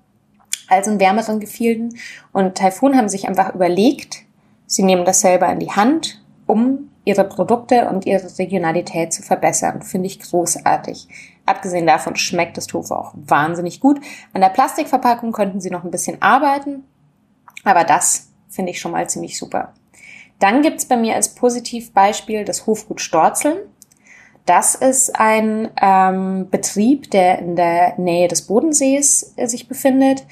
als 0.69 0.87
in 0.87 0.99
wärmeren 0.99 1.41
Gefilden. 1.41 1.99
Und 2.33 2.57
Taifun 2.57 2.97
haben 2.97 3.09
sich 3.09 3.29
einfach 3.29 3.55
überlegt, 3.55 4.25
sie 4.67 4.83
nehmen 4.83 5.05
das 5.05 5.21
selber 5.21 5.49
in 5.53 5.61
die 5.61 5.71
Hand, 5.71 6.23
um 6.47 6.91
ihre 7.05 7.25
Produkte 7.25 7.89
und 7.89 8.07
ihre 8.07 8.39
Regionalität 8.39 9.13
zu 9.13 9.23
verbessern. 9.23 9.83
Finde 9.83 10.07
ich 10.07 10.21
großartig. 10.21 11.09
Abgesehen 11.47 11.87
davon 11.87 12.17
schmeckt 12.17 12.57
das 12.57 12.67
Tofu 12.67 12.95
auch 12.95 13.13
wahnsinnig 13.15 13.81
gut. 13.81 14.01
An 14.33 14.41
der 14.41 14.51
Plastikverpackung 14.51 15.33
könnten 15.33 15.61
sie 15.61 15.71
noch 15.71 15.85
ein 15.85 15.91
bisschen 15.91 16.21
arbeiten, 16.23 16.85
aber 17.65 17.85
das 17.85 18.29
finde 18.49 18.71
ich 18.71 18.81
schon 18.81 18.93
mal 18.93 19.09
ziemlich 19.09 19.39
super. 19.39 19.73
Dann 20.39 20.63
gibt's 20.63 20.87
bei 20.87 20.97
mir 20.97 21.15
als 21.15 21.35
Positivbeispiel 21.35 22.45
das 22.45 22.67
Hofgut 22.67 23.01
Storzeln. 23.01 23.59
Das 24.51 24.75
ist 24.75 25.15
ein 25.15 25.71
ähm, 25.81 26.49
Betrieb, 26.51 27.09
der 27.13 27.39
in 27.39 27.55
der 27.55 27.95
Nähe 27.99 28.27
des 28.27 28.49
Bodensees 28.49 29.33
äh, 29.37 29.47
sich 29.47 29.69
befindet. 29.69 30.27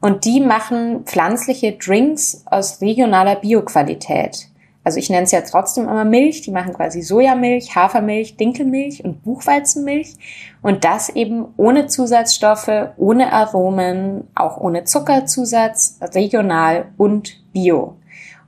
Und 0.00 0.24
die 0.24 0.38
machen 0.38 1.02
pflanzliche 1.06 1.72
Drinks 1.72 2.44
aus 2.46 2.80
regionaler 2.80 3.34
Bioqualität. 3.34 4.46
also 4.84 5.00
ich 5.00 5.10
nenne 5.10 5.24
es 5.24 5.32
ja 5.32 5.40
trotzdem 5.40 5.88
immer 5.88 6.04
Milch, 6.04 6.42
die 6.42 6.52
machen 6.52 6.72
quasi 6.72 7.02
Sojamilch, 7.02 7.74
Hafermilch, 7.74 8.36
Dinkelmilch 8.36 9.04
und 9.04 9.24
Buchweizenmilch 9.24 10.14
und 10.62 10.84
das 10.84 11.08
eben 11.08 11.46
ohne 11.56 11.88
Zusatzstoffe, 11.88 12.90
ohne 12.96 13.32
Aromen, 13.32 14.28
auch 14.36 14.56
ohne 14.56 14.84
Zuckerzusatz, 14.84 15.98
regional 16.14 16.92
und 16.96 17.42
bio. 17.52 17.96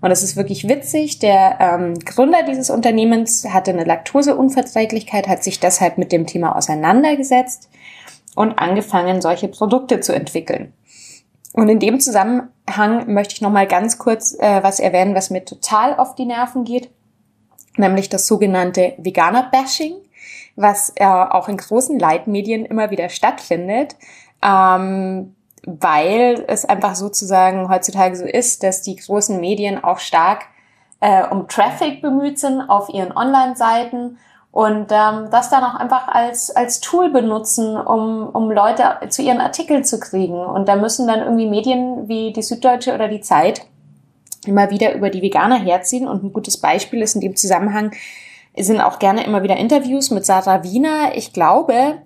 Und 0.07 0.13
es 0.13 0.23
ist 0.23 0.37
wirklich 0.37 0.69
witzig. 0.69 1.19
Der 1.19 1.57
ähm, 1.59 1.99
Gründer 1.99 2.45
dieses 2.45 2.71
Unternehmens 2.71 3.45
hatte 3.49 3.73
eine 3.73 3.83
Laktoseunverträglichkeit, 3.83 5.27
hat 5.27 5.43
sich 5.43 5.59
deshalb 5.59 5.99
mit 5.99 6.13
dem 6.13 6.29
Thema 6.29 6.55
auseinandergesetzt 6.55 7.69
und 8.37 8.57
angefangen, 8.57 9.21
solche 9.21 9.49
Produkte 9.49 9.99
zu 9.99 10.15
entwickeln. 10.15 10.73
Und 11.55 11.69
in 11.69 11.81
dem 11.81 11.99
Zusammenhang 11.99 13.13
möchte 13.13 13.35
ich 13.35 13.41
noch 13.41 13.51
mal 13.51 13.67
ganz 13.67 13.99
kurz 13.99 14.37
äh, 14.39 14.63
was 14.63 14.79
erwähnen, 14.79 15.17
was 15.17 15.31
mir 15.31 15.45
total 15.45 15.97
auf 15.97 16.15
die 16.15 16.27
Nerven 16.27 16.63
geht, 16.63 16.89
nämlich 17.77 18.09
das 18.09 18.29
sogenannte 18.29 18.95
Veganer-Bashing, 18.99 19.95
was 20.55 20.93
äh, 20.95 21.05
auch 21.05 21.49
in 21.49 21.57
großen 21.57 21.99
Leitmedien 21.99 22.65
immer 22.65 22.93
wieder 22.93 23.09
stattfindet. 23.09 23.97
Ähm, 24.41 25.35
weil 25.67 26.45
es 26.47 26.65
einfach 26.65 26.95
sozusagen 26.95 27.69
heutzutage 27.69 28.17
so 28.17 28.25
ist, 28.25 28.63
dass 28.63 28.83
die 28.83 28.97
großen 28.97 29.39
Medien 29.41 29.83
auch 29.83 29.99
stark 29.99 30.47
äh, 31.01 31.27
um 31.27 31.49
Traffic 31.49 32.01
bemüht 32.01 32.39
sind 32.39 32.63
auf 32.63 32.89
ihren 32.89 33.15
Online-Seiten 33.15 34.19
und 34.53 34.87
ähm, 34.91 35.29
das 35.31 35.51
dann 35.51 35.65
auch 35.65 35.75
einfach 35.75 36.09
als, 36.09 36.55
als 36.55 36.81
Tool 36.81 37.11
benutzen, 37.11 37.77
um, 37.77 38.29
um 38.31 38.51
Leute 38.51 38.85
zu 39.11 39.21
ihren 39.21 39.41
Artikeln 39.41 39.85
zu 39.85 40.01
kriegen. 40.01 40.39
Und 40.39 40.69
da 40.69 40.77
müssen 40.77 41.07
dann 41.07 41.21
irgendwie 41.21 41.47
Medien 41.47 42.09
wie 42.09 42.33
die 42.33 42.43
Süddeutsche 42.43 42.95
oder 42.95 43.09
die 43.09 43.21
Zeit 43.21 43.67
immer 44.47 44.71
wieder 44.71 44.95
über 44.95 45.11
die 45.11 45.21
Veganer 45.21 45.59
herziehen. 45.59 46.09
Und 46.09 46.25
ein 46.25 46.33
gutes 46.33 46.57
Beispiel 46.57 47.03
ist 47.03 47.17
in 47.17 47.21
dem 47.21 47.37
Zusammenhang, 47.37 47.91
sind 48.57 48.81
auch 48.81 48.99
gerne 48.99 49.25
immer 49.25 49.43
wieder 49.43 49.57
Interviews 49.57 50.11
mit 50.11 50.25
Sarah 50.25 50.63
Wiener. 50.63 51.15
Ich 51.15 51.35
glaube, 51.35 51.99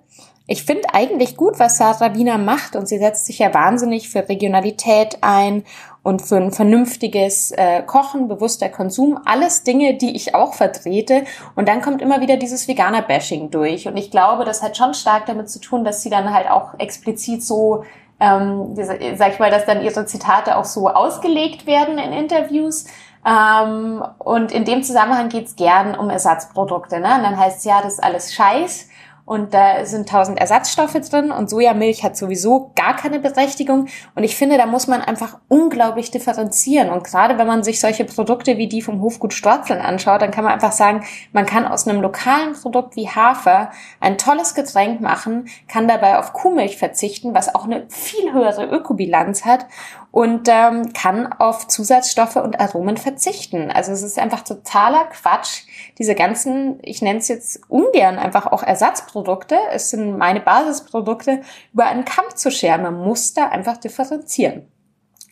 ich 0.51 0.65
finde 0.65 0.93
eigentlich 0.93 1.37
gut, 1.37 1.59
was 1.59 1.77
Sarah 1.77 2.13
Wiener 2.13 2.37
macht 2.37 2.75
und 2.75 2.85
sie 2.85 2.97
setzt 2.97 3.25
sich 3.25 3.39
ja 3.39 3.53
wahnsinnig 3.53 4.09
für 4.09 4.27
Regionalität 4.27 5.19
ein 5.21 5.63
und 6.03 6.21
für 6.21 6.35
ein 6.35 6.51
vernünftiges 6.51 7.51
äh, 7.51 7.81
Kochen, 7.83 8.27
bewusster 8.27 8.67
Konsum, 8.67 9.17
alles 9.23 9.63
Dinge, 9.63 9.93
die 9.93 10.13
ich 10.13 10.35
auch 10.35 10.53
vertrete. 10.53 11.23
Und 11.55 11.69
dann 11.69 11.81
kommt 11.81 12.01
immer 12.01 12.19
wieder 12.19 12.35
dieses 12.35 12.67
Veganer-Bashing 12.67 13.49
durch. 13.49 13.87
Und 13.87 13.95
ich 13.95 14.11
glaube, 14.11 14.43
das 14.43 14.61
hat 14.61 14.75
schon 14.75 14.93
stark 14.93 15.25
damit 15.25 15.49
zu 15.49 15.61
tun, 15.61 15.85
dass 15.85 16.01
sie 16.01 16.09
dann 16.09 16.33
halt 16.33 16.51
auch 16.51 16.77
explizit 16.79 17.41
so 17.45 17.85
ähm, 18.19 18.75
sag 18.75 19.31
ich 19.31 19.39
mal, 19.39 19.51
dass 19.51 19.65
dann 19.65 19.81
ihre 19.81 20.05
Zitate 20.05 20.57
auch 20.57 20.65
so 20.65 20.89
ausgelegt 20.89 21.65
werden 21.65 21.97
in 21.97 22.11
Interviews. 22.11 22.87
Ähm, 23.25 24.03
und 24.17 24.51
in 24.51 24.65
dem 24.65 24.83
Zusammenhang 24.83 25.29
geht's 25.29 25.55
gern 25.55 25.97
um 25.97 26.09
Ersatzprodukte. 26.09 26.99
Ne? 26.99 27.15
Und 27.15 27.23
dann 27.23 27.37
heißt 27.37 27.59
es 27.59 27.63
ja, 27.63 27.81
das 27.81 27.93
ist 27.93 28.03
alles 28.03 28.33
Scheiß 28.33 28.89
und 29.25 29.53
da 29.53 29.85
sind 29.85 30.09
tausend 30.09 30.39
Ersatzstoffe 30.39 30.93
drin 31.09 31.31
und 31.31 31.49
Sojamilch 31.49 32.03
hat 32.03 32.17
sowieso 32.17 32.71
gar 32.75 32.95
keine 32.95 33.19
Berechtigung. 33.19 33.87
Und 34.15 34.23
ich 34.23 34.35
finde, 34.35 34.57
da 34.57 34.65
muss 34.65 34.87
man 34.87 35.01
einfach 35.01 35.37
unglaublich 35.47 36.11
differenzieren. 36.11 36.89
Und 36.89 37.03
gerade 37.03 37.37
wenn 37.37 37.47
man 37.47 37.63
sich 37.63 37.79
solche 37.79 38.05
Produkte 38.05 38.57
wie 38.57 38.67
die 38.67 38.81
vom 38.81 39.01
Hofgut 39.01 39.33
Storzeln 39.33 39.79
anschaut, 39.79 40.21
dann 40.21 40.31
kann 40.31 40.43
man 40.43 40.53
einfach 40.53 40.71
sagen, 40.71 41.03
man 41.31 41.45
kann 41.45 41.65
aus 41.65 41.87
einem 41.87 42.01
lokalen 42.01 42.53
Produkt 42.53 42.95
wie 42.95 43.09
Hafer 43.09 43.71
ein 43.99 44.17
tolles 44.17 44.55
Getränk 44.55 45.01
machen, 45.01 45.47
kann 45.67 45.87
dabei 45.87 46.17
auf 46.17 46.33
Kuhmilch 46.33 46.77
verzichten, 46.77 47.33
was 47.33 47.53
auch 47.53 47.65
eine 47.65 47.85
viel 47.89 48.33
höhere 48.33 48.65
Ökobilanz 48.65 49.45
hat 49.45 49.65
und 50.11 50.49
ähm, 50.49 50.91
kann 50.93 51.31
auf 51.31 51.67
Zusatzstoffe 51.67 52.35
und 52.35 52.59
Aromen 52.59 52.97
verzichten. 52.97 53.71
Also 53.71 53.93
es 53.93 54.03
ist 54.03 54.19
einfach 54.19 54.41
totaler 54.41 55.05
Quatsch, 55.05 55.63
diese 55.97 56.15
ganzen, 56.15 56.79
ich 56.81 57.01
nenne 57.01 57.19
es 57.19 57.29
jetzt 57.29 57.61
ungern 57.69 58.19
einfach 58.19 58.45
auch 58.47 58.61
Ersatzprodukte, 58.61 59.57
es 59.71 59.89
sind 59.89 60.17
meine 60.17 60.41
Basisprodukte, 60.41 61.41
über 61.73 61.85
einen 61.85 62.05
Kamm 62.05 62.25
zu 62.35 62.51
scheren. 62.51 62.83
Man 62.83 62.99
muss 62.99 63.33
da 63.33 63.47
einfach 63.47 63.77
differenzieren. 63.77 64.67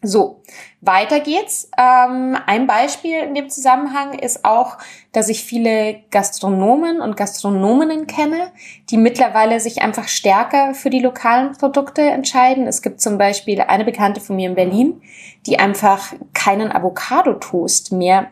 So, 0.02 0.42
weiter 0.80 1.20
geht's. 1.20 1.70
Ähm, 1.78 2.38
ein 2.46 2.68
Beispiel 2.68 3.20
in 3.20 3.36
dem 3.36 3.50
Zusammenhang 3.50 4.18
ist 4.18 4.46
auch, 4.46 4.78
dass 5.12 5.28
ich 5.28 5.44
viele 5.44 6.02
Gastronomen 6.10 7.02
und 7.02 7.18
Gastronominnen 7.18 8.08
kenne, 8.08 8.52
die 8.90 8.98
mittlerweile 8.98 9.60
sich 9.60 9.82
einfach 9.82 10.08
stärker 10.08 10.74
für 10.74 10.90
die 10.90 11.02
lokalen 11.02 11.52
Produkte 11.52 12.02
entscheiden. 12.02 12.66
Es 12.66 12.82
gibt 12.82 13.02
zum 13.02 13.18
Beispiel 13.18 13.60
eine 13.60 13.84
Bekannte 13.84 14.22
von 14.22 14.38
mir 14.38 14.50
in 14.50 14.56
Berlin, 14.56 15.02
die 15.46 15.60
einfach 15.60 16.14
keinen 16.34 16.72
Avocado-Toast 16.72 17.92
mehr 17.92 18.32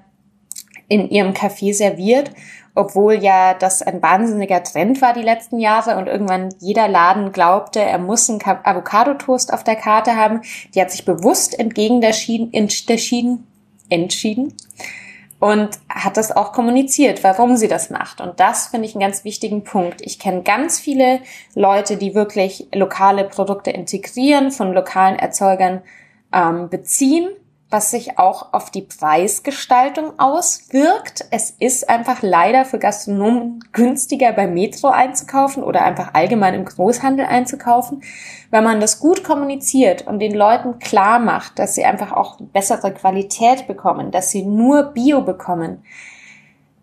in 0.87 1.09
ihrem 1.09 1.33
Café 1.33 1.73
serviert 1.73 2.31
obwohl 2.77 3.15
ja 3.15 3.55
das 3.55 3.81
ein 3.81 4.03
wahnsinniger 4.03 4.63
Trend 4.63 5.01
war 5.01 5.13
die 5.13 5.23
letzten 5.23 5.59
Jahre 5.59 5.97
und 5.97 6.05
irgendwann 6.05 6.49
jeder 6.59 6.87
Laden 6.87 7.31
glaubte, 7.31 7.81
er 7.81 7.97
muss 7.97 8.29
einen 8.29 8.39
Avocado-Toast 8.39 9.51
auf 9.51 9.63
der 9.63 9.75
Karte 9.75 10.15
haben. 10.15 10.41
Die 10.75 10.79
hat 10.79 10.91
sich 10.91 11.03
bewusst 11.03 11.57
entgegen 11.57 12.01
der 12.01 12.13
Schieden, 12.13 12.53
entschieden, 12.53 13.47
entschieden 13.89 14.53
und 15.39 15.69
hat 15.89 16.17
das 16.17 16.31
auch 16.31 16.53
kommuniziert, 16.53 17.23
warum 17.23 17.57
sie 17.57 17.67
das 17.67 17.89
macht. 17.89 18.21
Und 18.21 18.39
das 18.39 18.67
finde 18.67 18.85
ich 18.85 18.93
einen 18.93 19.01
ganz 19.01 19.23
wichtigen 19.23 19.63
Punkt. 19.63 20.03
Ich 20.03 20.19
kenne 20.19 20.43
ganz 20.43 20.79
viele 20.79 21.21
Leute, 21.55 21.97
die 21.97 22.13
wirklich 22.13 22.67
lokale 22.75 23.23
Produkte 23.23 23.71
integrieren, 23.71 24.51
von 24.51 24.71
lokalen 24.71 25.17
Erzeugern 25.17 25.81
ähm, 26.31 26.69
beziehen 26.69 27.29
was 27.69 27.91
sich 27.91 28.17
auch 28.17 28.53
auf 28.53 28.69
die 28.69 28.81
Preisgestaltung 28.81 30.17
auswirkt. 30.17 31.25
Es 31.31 31.51
ist 31.51 31.89
einfach 31.89 32.21
leider 32.21 32.63
für 32.63 32.79
Gastronomen 32.79 33.59
günstiger 33.73 34.31
bei 34.31 34.47
Metro 34.47 34.87
einzukaufen 34.87 35.63
oder 35.63 35.83
einfach 35.83 36.13
allgemein 36.13 36.53
im 36.53 36.63
Großhandel 36.63 37.25
einzukaufen. 37.25 38.03
Wenn 38.51 38.63
man 38.63 38.79
das 38.79 38.99
gut 38.99 39.23
kommuniziert 39.25 40.07
und 40.07 40.19
den 40.19 40.33
Leuten 40.33 40.79
klar 40.79 41.19
macht, 41.19 41.59
dass 41.59 41.75
sie 41.75 41.83
einfach 41.83 42.13
auch 42.13 42.37
bessere 42.39 42.93
Qualität 42.93 43.67
bekommen, 43.67 44.11
dass 44.11 44.31
sie 44.31 44.43
nur 44.43 44.83
Bio 44.83 45.21
bekommen, 45.21 45.83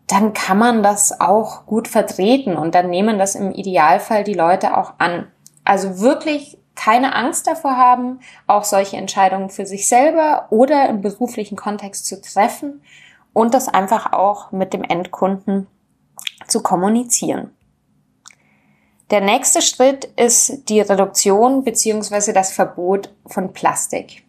dann 0.07 0.35
kann 0.35 0.59
man 0.59 0.83
das 0.83 1.19
auch 1.19 1.65
gut 1.65 1.89
vertreten 1.89 2.57
und 2.57 2.75
dann 2.75 2.91
nehmen 2.91 3.19
das 3.19 3.35
im 3.35 3.53
Idealfall 3.53 4.23
die 4.23 4.35
Leute 4.35 4.77
auch 4.77 4.95
an. 4.99 5.29
Also 5.65 6.01
wirklich 6.01 6.59
keine 6.75 7.15
Angst 7.15 7.47
davor 7.47 7.77
haben, 7.77 8.21
auch 8.47 8.65
solche 8.65 8.97
Entscheidungen 8.97 9.51
für 9.51 9.67
sich 9.67 9.89
selber 9.89 10.47
oder 10.51 10.89
im 10.89 11.01
beruflichen 11.01 11.57
Kontext 11.57 12.07
zu 12.07 12.21
treffen 12.21 12.83
und 13.33 13.55
das 13.55 13.69
einfach 13.69 14.13
auch 14.13 14.53
mit 14.53 14.73
dem 14.73 14.83
Endkunden 14.83 15.67
zu 16.47 16.63
kommunizieren. 16.63 17.51
Der 19.11 19.21
nächste 19.21 19.61
Schritt 19.61 20.07
ist 20.17 20.69
die 20.69 20.81
Reduktion 20.81 21.63
beziehungsweise 21.63 22.33
das 22.33 22.53
Verbot 22.53 23.15
von 23.27 23.53
Plastik. 23.53 24.25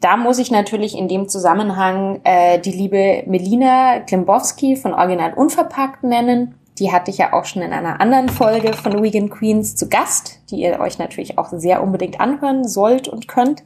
Da 0.00 0.16
muss 0.16 0.38
ich 0.38 0.50
natürlich 0.50 0.96
in 0.96 1.08
dem 1.08 1.28
Zusammenhang 1.28 2.20
äh, 2.24 2.60
die 2.60 2.70
liebe 2.70 3.24
Melina 3.26 4.00
Klimbowski 4.00 4.76
von 4.76 4.94
Original 4.94 5.32
Unverpackt 5.34 6.04
nennen. 6.04 6.54
Die 6.78 6.92
hatte 6.92 7.10
ich 7.10 7.18
ja 7.18 7.32
auch 7.32 7.44
schon 7.44 7.62
in 7.62 7.72
einer 7.72 8.00
anderen 8.00 8.28
Folge 8.28 8.72
von 8.72 9.02
Vegan 9.02 9.30
Queens 9.30 9.74
zu 9.74 9.88
Gast, 9.88 10.40
die 10.50 10.56
ihr 10.56 10.78
euch 10.80 10.98
natürlich 10.98 11.38
auch 11.38 11.48
sehr 11.50 11.82
unbedingt 11.82 12.20
anhören 12.20 12.66
sollt 12.66 13.08
und 13.08 13.28
könnt. 13.28 13.62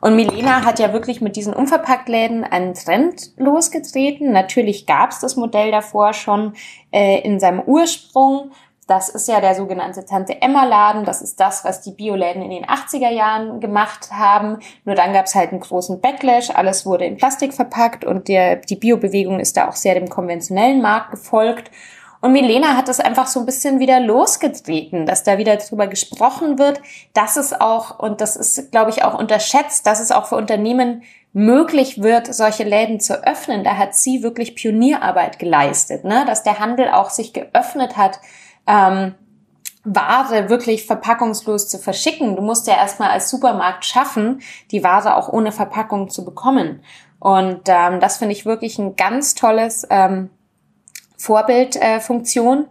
Und 0.00 0.16
Milena 0.16 0.64
hat 0.64 0.78
ja 0.78 0.92
wirklich 0.92 1.20
mit 1.20 1.36
diesen 1.36 1.52
Unverpacktläden 1.52 2.44
einen 2.44 2.74
Trend 2.74 3.32
losgetreten. 3.36 4.32
Natürlich 4.32 4.86
gab 4.86 5.10
es 5.10 5.18
das 5.18 5.36
Modell 5.36 5.70
davor 5.70 6.12
schon 6.12 6.54
äh, 6.92 7.20
in 7.20 7.40
seinem 7.40 7.60
Ursprung. 7.60 8.52
Das 8.86 9.10
ist 9.10 9.28
ja 9.28 9.40
der 9.42 9.54
sogenannte 9.54 10.06
Tante 10.06 10.40
Emma 10.40 10.64
Laden. 10.64 11.04
Das 11.04 11.20
ist 11.20 11.38
das, 11.40 11.62
was 11.64 11.82
die 11.82 11.90
Bioläden 11.90 12.42
in 12.42 12.50
den 12.50 12.64
80er 12.64 13.10
Jahren 13.10 13.60
gemacht 13.60 14.10
haben. 14.10 14.60
Nur 14.84 14.94
dann 14.94 15.12
gab 15.12 15.26
es 15.26 15.34
halt 15.34 15.50
einen 15.50 15.60
großen 15.60 16.00
Backlash. 16.00 16.48
Alles 16.50 16.86
wurde 16.86 17.04
in 17.04 17.18
Plastik 17.18 17.52
verpackt 17.52 18.06
und 18.06 18.28
der, 18.28 18.56
die 18.56 18.76
Biobewegung 18.76 19.40
ist 19.40 19.58
da 19.58 19.68
auch 19.68 19.74
sehr 19.74 19.94
dem 19.94 20.08
konventionellen 20.08 20.80
Markt 20.80 21.10
gefolgt. 21.10 21.70
Und 22.20 22.32
Milena 22.32 22.76
hat 22.76 22.88
es 22.88 22.98
einfach 22.98 23.28
so 23.28 23.40
ein 23.40 23.46
bisschen 23.46 23.78
wieder 23.78 24.00
losgetreten, 24.00 25.06
dass 25.06 25.22
da 25.22 25.38
wieder 25.38 25.56
drüber 25.56 25.86
gesprochen 25.86 26.58
wird, 26.58 26.80
dass 27.14 27.36
es 27.36 27.58
auch, 27.58 27.98
und 28.00 28.20
das 28.20 28.34
ist, 28.36 28.72
glaube 28.72 28.90
ich, 28.90 29.04
auch 29.04 29.18
unterschätzt, 29.18 29.86
dass 29.86 30.00
es 30.00 30.10
auch 30.10 30.26
für 30.26 30.36
Unternehmen 30.36 31.02
möglich 31.32 32.02
wird, 32.02 32.32
solche 32.34 32.64
Läden 32.64 32.98
zu 32.98 33.24
öffnen. 33.24 33.62
Da 33.62 33.76
hat 33.76 33.94
sie 33.94 34.22
wirklich 34.22 34.56
Pionierarbeit 34.56 35.38
geleistet, 35.38 36.04
ne? 36.04 36.24
dass 36.26 36.42
der 36.42 36.58
Handel 36.58 36.88
auch 36.88 37.10
sich 37.10 37.32
geöffnet 37.32 37.96
hat, 37.96 38.18
ähm, 38.66 39.14
Ware 39.84 40.50
wirklich 40.50 40.86
verpackungslos 40.86 41.68
zu 41.68 41.78
verschicken. 41.78 42.36
Du 42.36 42.42
musst 42.42 42.66
ja 42.66 42.74
erstmal 42.74 43.10
als 43.10 43.30
Supermarkt 43.30 43.84
schaffen, 43.84 44.40
die 44.70 44.82
Ware 44.82 45.16
auch 45.16 45.28
ohne 45.28 45.52
Verpackung 45.52 46.10
zu 46.10 46.24
bekommen. 46.24 46.82
Und 47.20 47.62
ähm, 47.66 48.00
das 48.00 48.18
finde 48.18 48.32
ich 48.32 48.44
wirklich 48.44 48.78
ein 48.78 48.96
ganz 48.96 49.34
tolles 49.34 49.86
ähm, 49.90 50.30
Vorbildfunktion. 51.18 52.68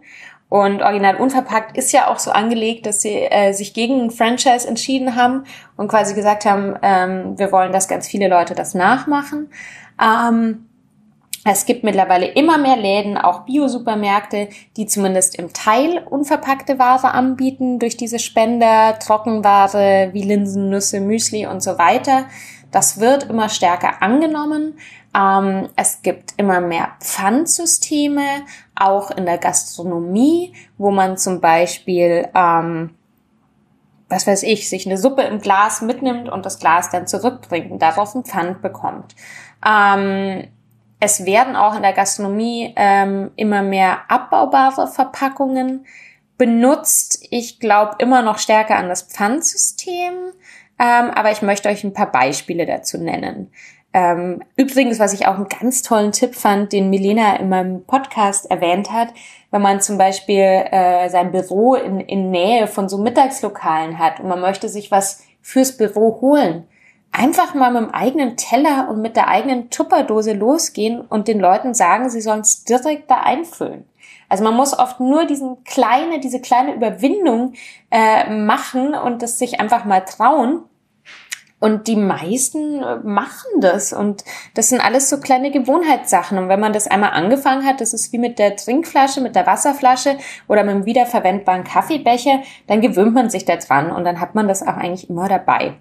Und 0.48 0.82
Original 0.82 1.16
Unverpackt 1.16 1.76
ist 1.76 1.92
ja 1.92 2.08
auch 2.08 2.18
so 2.18 2.32
angelegt, 2.32 2.86
dass 2.86 3.02
sie 3.02 3.14
äh, 3.14 3.52
sich 3.52 3.74
gegen 3.74 4.00
ein 4.00 4.10
Franchise 4.10 4.66
entschieden 4.66 5.14
haben 5.14 5.44
und 5.76 5.88
quasi 5.88 6.14
gesagt 6.14 6.44
haben, 6.44 6.74
ähm, 6.82 7.38
wir 7.38 7.52
wollen, 7.52 7.70
dass 7.70 7.86
ganz 7.86 8.08
viele 8.08 8.28
Leute 8.28 8.54
das 8.54 8.74
nachmachen. 8.74 9.50
Ähm, 10.02 10.64
Es 11.44 11.64
gibt 11.64 11.84
mittlerweile 11.84 12.26
immer 12.26 12.58
mehr 12.58 12.76
Läden, 12.76 13.16
auch 13.16 13.46
Bio-Supermärkte, 13.46 14.48
die 14.76 14.86
zumindest 14.86 15.38
im 15.38 15.52
Teil 15.52 16.02
unverpackte 16.10 16.78
Ware 16.78 17.12
anbieten 17.14 17.78
durch 17.78 17.96
diese 17.96 18.18
Spender, 18.18 18.98
Trockenware 18.98 20.10
wie 20.12 20.22
Linsen, 20.22 20.68
Nüsse, 20.68 21.00
Müsli 21.00 21.46
und 21.46 21.62
so 21.62 21.78
weiter. 21.78 22.26
Das 22.70 23.00
wird 23.00 23.24
immer 23.24 23.48
stärker 23.48 24.02
angenommen. 24.02 24.78
Ähm, 25.14 25.68
es 25.76 26.02
gibt 26.02 26.34
immer 26.36 26.60
mehr 26.60 26.90
Pfandsysteme, 27.00 28.42
auch 28.74 29.10
in 29.10 29.24
der 29.24 29.38
Gastronomie, 29.38 30.52
wo 30.76 30.90
man 30.90 31.16
zum 31.16 31.40
Beispiel, 31.40 32.28
ähm, 32.34 32.94
was 34.08 34.26
weiß 34.26 34.42
ich, 34.44 34.68
sich 34.68 34.86
eine 34.86 34.98
Suppe 34.98 35.22
im 35.22 35.40
Glas 35.40 35.80
mitnimmt 35.80 36.28
und 36.28 36.44
das 36.46 36.58
Glas 36.58 36.90
dann 36.90 37.06
zurückbringt 37.06 37.70
und 37.70 37.80
darauf 37.80 38.14
ein 38.14 38.24
Pfand 38.24 38.62
bekommt. 38.62 39.14
Ähm, 39.66 40.48
es 41.00 41.24
werden 41.24 41.56
auch 41.56 41.76
in 41.76 41.82
der 41.82 41.92
Gastronomie 41.92 42.72
ähm, 42.76 43.30
immer 43.36 43.62
mehr 43.62 44.00
abbaubare 44.08 44.88
Verpackungen 44.88 45.86
benutzt. 46.36 47.24
Ich 47.30 47.60
glaube 47.60 47.96
immer 47.98 48.22
noch 48.22 48.38
stärker 48.38 48.76
an 48.76 48.88
das 48.88 49.02
Pfandsystem, 49.02 50.14
ähm, 50.78 51.10
aber 51.10 51.30
ich 51.32 51.42
möchte 51.42 51.68
euch 51.68 51.84
ein 51.84 51.92
paar 51.92 52.10
Beispiele 52.10 52.66
dazu 52.66 52.98
nennen. 52.98 53.50
Ähm, 53.94 54.42
übrigens, 54.56 54.98
was 54.98 55.14
ich 55.14 55.26
auch 55.26 55.36
einen 55.36 55.48
ganz 55.48 55.82
tollen 55.82 56.12
Tipp 56.12 56.34
fand, 56.34 56.72
den 56.72 56.90
Milena 56.90 57.36
in 57.36 57.48
meinem 57.48 57.84
Podcast 57.84 58.50
erwähnt 58.50 58.92
hat, 58.92 59.08
wenn 59.50 59.62
man 59.62 59.80
zum 59.80 59.96
Beispiel 59.96 60.42
äh, 60.42 61.08
sein 61.08 61.32
Büro 61.32 61.74
in, 61.74 62.00
in 62.00 62.30
Nähe 62.30 62.66
von 62.66 62.88
so 62.88 62.98
Mittagslokalen 62.98 63.98
hat 63.98 64.20
und 64.20 64.28
man 64.28 64.40
möchte 64.40 64.68
sich 64.68 64.90
was 64.90 65.24
fürs 65.40 65.76
Büro 65.76 66.20
holen, 66.20 66.68
einfach 67.12 67.54
mal 67.54 67.72
mit 67.72 67.82
dem 67.82 67.94
eigenen 67.94 68.36
Teller 68.36 68.88
und 68.90 69.00
mit 69.00 69.16
der 69.16 69.28
eigenen 69.28 69.70
Tupperdose 69.70 70.34
losgehen 70.34 71.00
und 71.00 71.26
den 71.26 71.40
Leuten 71.40 71.72
sagen, 71.72 72.10
sie 72.10 72.20
sollen 72.20 72.40
es 72.40 72.64
direkt 72.64 73.10
da 73.10 73.22
einfüllen. 73.22 73.84
Also 74.28 74.44
man 74.44 74.54
muss 74.54 74.78
oft 74.78 75.00
nur 75.00 75.24
diesen 75.24 75.64
kleine, 75.64 76.20
diese 76.20 76.40
kleine 76.40 76.74
Überwindung 76.74 77.54
äh, 77.90 78.28
machen 78.28 78.94
und 78.94 79.22
das 79.22 79.38
sich 79.38 79.60
einfach 79.60 79.86
mal 79.86 80.00
trauen. 80.00 80.64
Und 81.60 81.88
die 81.88 81.96
meisten 81.96 82.82
äh, 82.82 82.96
machen 83.02 83.60
das. 83.60 83.92
Und 83.92 84.24
das 84.54 84.68
sind 84.68 84.80
alles 84.80 85.10
so 85.10 85.18
kleine 85.18 85.50
Gewohnheitssachen. 85.50 86.38
Und 86.38 86.48
wenn 86.48 86.60
man 86.60 86.72
das 86.72 86.86
einmal 86.86 87.10
angefangen 87.10 87.66
hat, 87.66 87.80
das 87.80 87.92
ist 87.92 88.12
wie 88.12 88.18
mit 88.18 88.38
der 88.38 88.56
Trinkflasche, 88.56 89.20
mit 89.20 89.34
der 89.34 89.46
Wasserflasche 89.46 90.18
oder 90.46 90.62
mit 90.62 90.74
dem 90.74 90.86
wiederverwendbaren 90.86 91.64
Kaffeebecher, 91.64 92.42
dann 92.68 92.80
gewöhnt 92.80 93.14
man 93.14 93.30
sich 93.30 93.44
da 93.44 93.56
dran 93.56 93.90
und 93.90 94.04
dann 94.04 94.20
hat 94.20 94.34
man 94.34 94.46
das 94.46 94.62
auch 94.62 94.76
eigentlich 94.76 95.10
immer 95.10 95.28
dabei. 95.28 95.74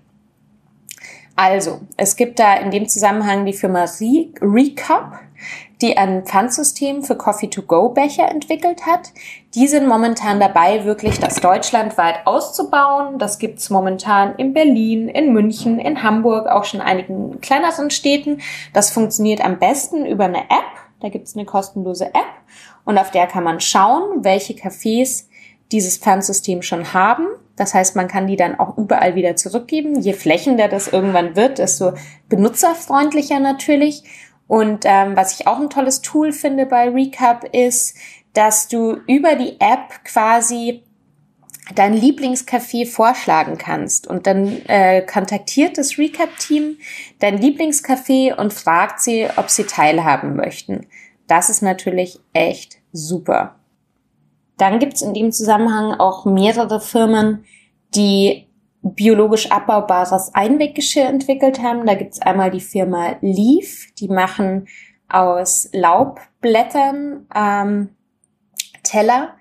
Also, 1.36 1.82
es 1.98 2.16
gibt 2.16 2.40
da 2.40 2.56
in 2.56 2.72
dem 2.72 2.88
Zusammenhang 2.88 3.46
die 3.46 3.54
Firma 3.54 3.86
Re 4.02 4.30
die 5.82 5.98
ein 5.98 6.26
Pfandsystem 6.26 7.04
für 7.04 7.16
Coffee-to-Go-Becher 7.16 8.30
entwickelt 8.30 8.86
hat. 8.86 9.12
Die 9.54 9.68
sind 9.68 9.88
momentan 9.88 10.40
dabei, 10.40 10.86
wirklich 10.86 11.20
das 11.20 11.36
deutschlandweit 11.36 12.26
auszubauen. 12.26 13.20
Das 13.20 13.38
gibt's 13.38 13.70
momentan 13.70 14.36
in 14.36 14.54
Berlin, 14.54 15.08
in 15.08 15.34
München, 15.34 15.80
in 15.80 16.02
Hamburg, 16.02 16.48
auch 16.48 16.64
schon 16.64 16.82
einigen 16.82 17.42
kleineren 17.42 17.92
Städten. 17.92 18.42
Das 18.74 18.90
funktioniert 18.90 19.44
am 19.44 19.60
besten 19.60 20.06
über 20.06 20.26
eine 20.26 20.46
App. 20.46 20.66
Da 21.00 21.10
gibt's 21.10 21.36
eine 21.36 21.46
kostenlose 21.46 22.08
App 22.08 22.26
und 22.86 22.98
auf 22.98 23.12
der 23.12 23.28
kann 23.28 23.44
man 23.44 23.60
schauen, 23.60 24.24
welche 24.24 24.54
Cafés 24.54 25.26
dieses 25.72 25.98
Pfandsystem 25.98 26.62
schon 26.62 26.94
haben. 26.94 27.28
Das 27.56 27.74
heißt, 27.74 27.96
man 27.96 28.08
kann 28.08 28.28
die 28.28 28.36
dann 28.36 28.60
auch 28.60 28.78
überall 28.78 29.16
wieder 29.16 29.36
zurückgeben. 29.36 30.00
Je 30.00 30.14
flächender 30.14 30.68
das 30.68 30.88
irgendwann 30.88 31.36
wird, 31.36 31.58
desto 31.58 31.94
benutzerfreundlicher 32.30 33.40
natürlich. 33.40 34.04
Und 34.48 34.86
ähm, 34.86 35.16
was 35.16 35.40
ich 35.40 35.48
auch 35.48 35.60
ein 35.60 35.70
tolles 35.70 36.02
Tool 36.02 36.32
finde 36.32 36.66
bei 36.66 36.90
Recap 36.90 37.44
ist, 37.54 37.96
dass 38.34 38.68
du 38.68 38.98
über 39.08 39.36
die 39.36 39.60
App 39.60 40.04
quasi 40.06 40.84
dein 41.76 41.94
Lieblingscafé 41.94 42.86
vorschlagen 42.86 43.58
kannst. 43.58 44.08
Und 44.08 44.26
dann 44.26 44.66
äh, 44.68 45.02
kontaktiert 45.02 45.78
das 45.78 45.98
Recap-Team 45.98 46.78
dein 47.20 47.40
Lieblingscafé 47.40 48.36
und 48.36 48.54
fragt 48.54 49.02
sie, 49.02 49.28
ob 49.36 49.50
sie 49.50 49.66
teilhaben 49.66 50.36
möchten. 50.36 50.88
Das 51.28 51.50
ist 51.50 51.62
natürlich 51.62 52.20
echt 52.34 52.78
super. 52.94 53.56
Dann 54.58 54.80
gibt 54.80 54.94
es 54.96 55.02
in 55.02 55.14
dem 55.14 55.32
Zusammenhang 55.32 56.00
auch 56.00 56.26
mehrere 56.26 56.80
Firmen, 56.80 57.44
die 57.96 58.47
biologisch 58.96 59.52
abbaubares 59.52 60.34
Einweggeschirr 60.34 61.08
entwickelt 61.08 61.62
haben. 61.62 61.86
Da 61.86 61.96
gibt 61.96 62.14
es 62.14 62.22
einmal 62.22 62.52
die 62.52 62.62
Firma 62.62 63.16
Leaf, 63.22 63.88
die 64.00 64.08
machen 64.08 64.68
aus 65.10 65.70
Laubblättern 65.74 67.28
ähm, 67.34 67.90
Teller. 68.84 69.36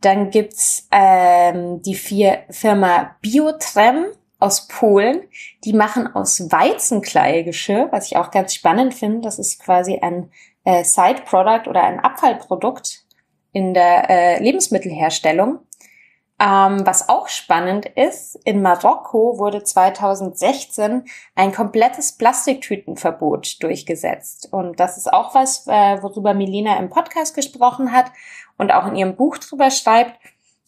Dann 0.00 0.30
gibt's 0.30 0.88
ähm, 0.90 1.80
die 1.82 1.94
vier 1.94 2.40
Firma 2.50 3.16
Biotrem 3.20 4.06
aus 4.40 4.66
Polen. 4.66 5.22
Die 5.64 5.72
machen 5.72 6.12
aus 6.12 6.50
Weizenkleiegeschirr, 6.50 7.88
was 7.92 8.06
ich 8.06 8.16
auch 8.16 8.30
ganz 8.30 8.54
spannend 8.54 8.94
finde. 8.94 9.20
Das 9.20 9.38
ist 9.38 9.62
quasi 9.62 9.98
ein 10.02 10.30
äh, 10.64 10.82
Side-Product 10.82 11.68
oder 11.68 11.84
ein 11.84 12.00
Abfallprodukt 12.00 13.04
in 13.52 13.74
der 13.74 14.10
äh, 14.10 14.42
Lebensmittelherstellung. 14.42 15.60
Ähm, 16.42 16.84
was 16.84 17.08
auch 17.08 17.28
spannend 17.28 17.86
ist, 17.86 18.34
in 18.44 18.62
Marokko 18.62 19.38
wurde 19.38 19.62
2016 19.62 21.04
ein 21.36 21.52
komplettes 21.52 22.16
Plastiktütenverbot 22.16 23.62
durchgesetzt. 23.62 24.48
Und 24.50 24.80
das 24.80 24.96
ist 24.96 25.12
auch 25.12 25.36
was, 25.36 25.68
äh, 25.68 26.02
worüber 26.02 26.34
Milena 26.34 26.78
im 26.78 26.90
Podcast 26.90 27.36
gesprochen 27.36 27.92
hat 27.92 28.06
und 28.58 28.74
auch 28.74 28.88
in 28.88 28.96
ihrem 28.96 29.14
Buch 29.14 29.38
drüber 29.38 29.70
schreibt. 29.70 30.18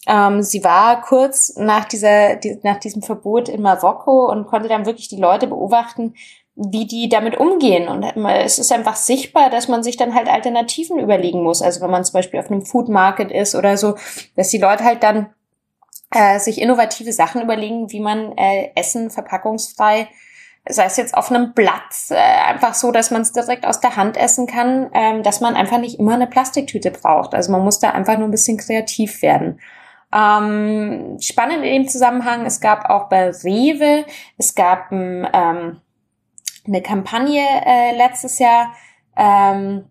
Ähm, 0.07 0.43
sie 0.43 0.63
war 0.63 1.03
kurz 1.03 1.57
nach 1.57 1.87
dieser, 1.87 2.37
die, 2.37 2.61
nach 2.63 2.79
diesem 2.79 3.03
Verbot 3.03 3.49
in 3.49 3.61
Marokko 3.61 4.31
und 4.31 4.47
konnte 4.47 4.69
dann 4.69 4.87
wirklich 4.87 5.09
die 5.09 5.21
Leute 5.21 5.49
beobachten, 5.49 6.15
wie 6.55 6.87
die 6.87 7.09
damit 7.09 7.37
umgehen. 7.37 7.89
Und 7.89 8.05
es 8.05 8.61
ist 8.61 8.71
einfach 8.71 8.95
sichtbar, 8.95 9.51
dass 9.51 9.67
man 9.67 9.83
sich 9.83 9.97
dann 9.97 10.15
halt 10.15 10.29
Alternativen 10.29 11.01
überlegen 11.01 11.43
muss. 11.43 11.63
Also 11.63 11.81
wenn 11.81 11.91
man 11.91 12.05
zum 12.05 12.13
Beispiel 12.13 12.39
auf 12.39 12.49
einem 12.49 12.65
Food 12.65 12.89
Market 12.89 13.33
ist 13.33 13.57
oder 13.57 13.77
so, 13.77 13.97
dass 14.37 14.51
die 14.51 14.59
Leute 14.59 14.85
halt 14.85 15.03
dann 15.03 15.34
äh, 16.15 16.39
sich 16.39 16.61
innovative 16.61 17.13
Sachen 17.13 17.43
überlegen, 17.43 17.91
wie 17.91 18.01
man 18.01 18.37
äh, 18.37 18.71
Essen 18.75 19.11
verpackungsfrei, 19.11 20.09
sei 20.69 20.85
es 20.85 20.97
jetzt 20.97 21.15
auf 21.15 21.31
einem 21.31 21.53
Blatt, 21.53 21.95
äh, 22.11 22.15
einfach 22.15 22.75
so, 22.75 22.91
dass 22.91 23.11
man 23.11 23.23
es 23.23 23.33
direkt 23.33 23.67
aus 23.67 23.81
der 23.81 23.97
Hand 23.97 24.17
essen 24.17 24.47
kann, 24.47 24.91
ähm, 24.95 25.23
dass 25.23 25.41
man 25.41 25.57
einfach 25.57 25.79
nicht 25.79 25.99
immer 25.99 26.15
eine 26.15 26.27
Plastiktüte 26.27 26.91
braucht. 26.91 27.35
Also 27.35 27.53
man 27.53 27.63
muss 27.63 27.79
da 27.79 27.91
einfach 27.91 28.17
nur 28.17 28.29
ein 28.29 28.33
bisschen 28.33 28.57
kreativ 28.57 29.23
werden. 29.23 29.61
Ähm, 30.13 31.19
spannend 31.21 31.65
in 31.65 31.83
dem 31.83 31.89
Zusammenhang, 31.89 32.47
es 32.47 32.61
gab 32.61 32.89
auch 32.89 33.09
bei 33.09 33.31
Rewe, 33.31 34.05
es 34.39 34.55
gab 34.55 34.93
ähm, 34.93 35.81
eine 36.67 36.83
Kampagne 36.83 37.43
äh, 37.67 37.97
letztes 37.97 38.39
Jahr, 38.39 38.73
ähm, 39.17 39.87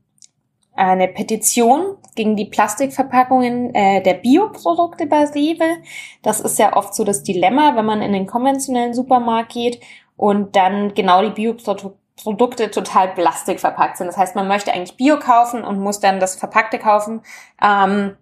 eine 0.76 1.08
Petition 1.08 1.98
gegen 2.16 2.36
die 2.36 2.46
Plastikverpackungen 2.46 3.74
äh, 3.76 4.02
der 4.02 4.16
Bioprodukte 4.16 5.06
bei 5.06 5.24
Rewe. 5.26 5.78
Das 6.22 6.40
ist 6.40 6.60
ja 6.60 6.76
oft 6.76 6.96
so 6.96 7.04
das 7.04 7.24
Dilemma, 7.24 7.76
wenn 7.76 7.86
man 7.86 8.02
in 8.02 8.14
den 8.14 8.28
konventionellen 8.28 8.94
Supermarkt 8.94 9.54
geht 9.54 9.80
und 10.18 10.56
dann 10.56 10.94
genau 10.94 11.22
die 11.22 11.32
Bioprodukte 11.32 12.72
total 12.72 13.10
plastikverpackt 13.10 13.98
sind. 13.98 14.08
Das 14.08 14.18
heißt, 14.18 14.36
man 14.36 14.48
möchte 14.48 14.74
eigentlich 14.74 14.98
Bio 14.98 15.20
kaufen 15.20 15.64
und 15.64 15.80
muss 15.80 16.00
dann 16.00 16.20
das 16.20 16.36
Verpackte 16.36 16.80
kaufen. 16.80 17.22
Ähm, 17.62 18.18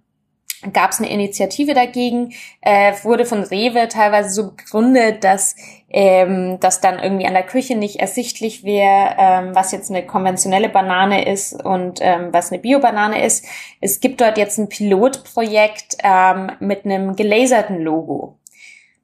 gab 0.74 0.92
es 0.92 1.00
eine 1.00 1.10
Initiative 1.10 1.74
dagegen, 1.74 2.34
äh, 2.62 2.94
wurde 3.04 3.26
von 3.26 3.44
Rewe 3.44 3.88
teilweise 3.88 4.30
so 4.30 4.52
begründet, 4.52 5.24
dass 5.24 5.56
ähm, 5.94 6.60
das 6.60 6.82
dann 6.82 7.00
irgendwie 7.00 7.26
an 7.26 7.34
der 7.34 7.44
Küche 7.44 7.76
nicht 7.76 7.98
ersichtlich 7.98 8.64
wäre, 8.64 9.16
ähm, 9.18 9.56
was 9.56 9.72
jetzt 9.72 9.90
eine 9.90 10.06
konventionelle 10.06 10.70
Banane 10.70 11.30
ist 11.30 11.54
und 11.64 12.00
ähm, 12.02 12.30
was 12.32 12.52
eine 12.52 12.62
Bio-Banane 12.62 13.24
ist. 13.24 13.46
Es 13.82 14.00
gibt 14.00 14.22
dort 14.22 14.38
jetzt 14.38 14.58
ein 14.58 14.70
Pilotprojekt 14.70 15.98
ähm, 16.04 16.52
mit 16.60 16.86
einem 16.86 17.16
gelaserten 17.16 17.82
Logo. 17.82 18.38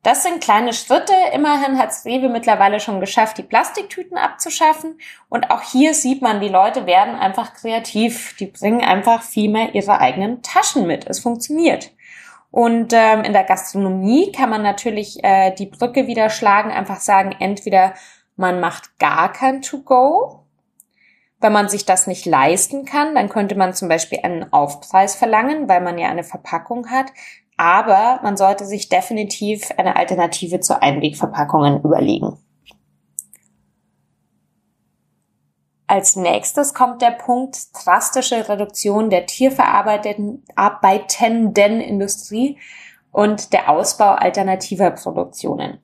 Das 0.04 0.24
sind 0.24 0.42
kleine 0.42 0.72
Schritte. 0.72 1.12
Immerhin 1.34 1.78
hat 1.78 1.92
Rewe 2.06 2.30
mittlerweile 2.30 2.80
schon 2.80 3.02
geschafft, 3.02 3.38
die 3.38 3.44
Plastiktüten 3.44 4.18
abzuschaffen. 4.18 5.00
Und 5.28 5.52
auch 5.52 5.64
hier 5.64 5.94
sieht 5.94 6.22
man, 6.22 6.40
die 6.40 6.48
Leute 6.48 6.86
werden 6.86 7.16
einfach 7.16 7.54
kreativ. 7.54 8.38
Die 8.38 8.46
bringen 8.46 8.80
einfach 8.80 9.22
viel 9.22 9.50
mehr 9.50 9.76
ihre 9.76 10.00
eigenen 10.00 10.42
Taschen 10.44 10.88
mit. 10.88 11.06
Es 11.10 11.20
funktioniert. 11.20 11.92
Und 12.58 12.92
ähm, 12.92 13.24
in 13.24 13.34
der 13.34 13.44
Gastronomie 13.44 14.32
kann 14.32 14.50
man 14.50 14.64
natürlich 14.64 15.24
äh, 15.24 15.54
die 15.54 15.68
Brücke 15.68 16.08
wieder 16.08 16.32
schlagen, 16.32 16.72
einfach 16.72 17.00
sagen, 17.00 17.36
entweder 17.38 17.94
man 18.36 18.60
macht 18.60 18.98
gar 18.98 19.32
kein 19.32 19.62
To-Go. 19.62 20.40
Wenn 21.40 21.54
man 21.54 21.70
sich 21.70 21.86
das 21.86 22.08
nicht 22.08 22.26
leisten 22.26 22.84
kann, 22.84 23.14
dann 23.14 23.30
könnte 23.30 23.54
man 23.54 23.76
zum 23.76 23.90
Beispiel 23.90 24.22
einen 24.24 24.52
Aufpreis 24.52 25.14
verlangen, 25.14 25.70
weil 25.70 25.82
man 25.82 26.00
ja 26.00 26.10
eine 26.10 26.24
Verpackung 26.24 26.90
hat. 26.90 27.14
Aber 27.58 28.22
man 28.24 28.38
sollte 28.38 28.66
sich 28.66 28.90
definitiv 28.90 29.70
eine 29.78 29.96
Alternative 29.96 30.60
zu 30.60 30.82
Einwegverpackungen 30.82 31.84
überlegen. 31.84 32.40
Als 35.88 36.16
nächstes 36.18 36.74
kommt 36.74 37.02
der 37.02 37.12
Punkt 37.12 37.58
drastische 37.74 38.50
Reduktion 38.50 39.10
der 39.10 39.26
tierverarbeitenden 39.26 41.82
Industrie 41.82 42.58
und 43.12 43.54
der 43.54 43.70
Ausbau 43.70 44.12
alternativer 44.12 44.92
Produktionen. 44.92 45.80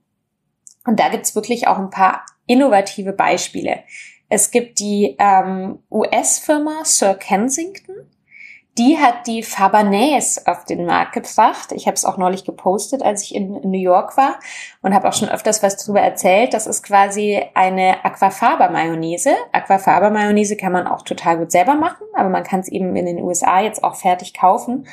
Und 0.85 0.99
da 0.99 1.07
gibt's 1.07 1.35
wirklich 1.35 1.67
auch 1.67 1.77
ein 1.77 1.89
paar 1.89 2.25
innovative 2.47 3.13
Beispiele. 3.13 3.85
Es 4.27 4.51
gibt 4.51 4.79
die 4.79 5.15
ähm, 5.19 5.79
US-Firma 5.89 6.83
Sir 6.83 7.15
Kensington. 7.15 7.95
Die 8.79 8.97
hat 8.97 9.27
die 9.27 9.43
Fabernaise 9.43 10.41
auf 10.47 10.65
den 10.65 10.87
Markt 10.87 11.13
gebracht. 11.13 11.71
Ich 11.73 11.85
habe 11.85 11.93
es 11.93 12.05
auch 12.05 12.17
neulich 12.17 12.43
gepostet, 12.43 13.03
als 13.03 13.21
ich 13.21 13.35
in, 13.35 13.55
in 13.55 13.69
New 13.69 13.79
York 13.79 14.17
war 14.17 14.39
und 14.81 14.95
habe 14.95 15.07
auch 15.07 15.13
schon 15.13 15.29
öfters 15.29 15.61
was 15.61 15.77
darüber 15.77 16.01
erzählt. 16.01 16.55
Das 16.55 16.65
ist 16.65 16.81
quasi 16.81 17.39
eine 17.53 18.03
Aquafaba-Mayonnaise. 18.03 19.35
Aquafaba-Mayonnaise 19.51 20.57
kann 20.57 20.71
man 20.71 20.87
auch 20.87 21.03
total 21.03 21.37
gut 21.37 21.51
selber 21.51 21.75
machen, 21.75 22.07
aber 22.15 22.29
man 22.29 22.43
kann 22.43 22.61
es 22.61 22.67
eben 22.67 22.95
in 22.95 23.05
den 23.05 23.21
USA 23.21 23.59
jetzt 23.59 23.83
auch 23.83 23.93
fertig 23.93 24.33
kaufen. 24.33 24.87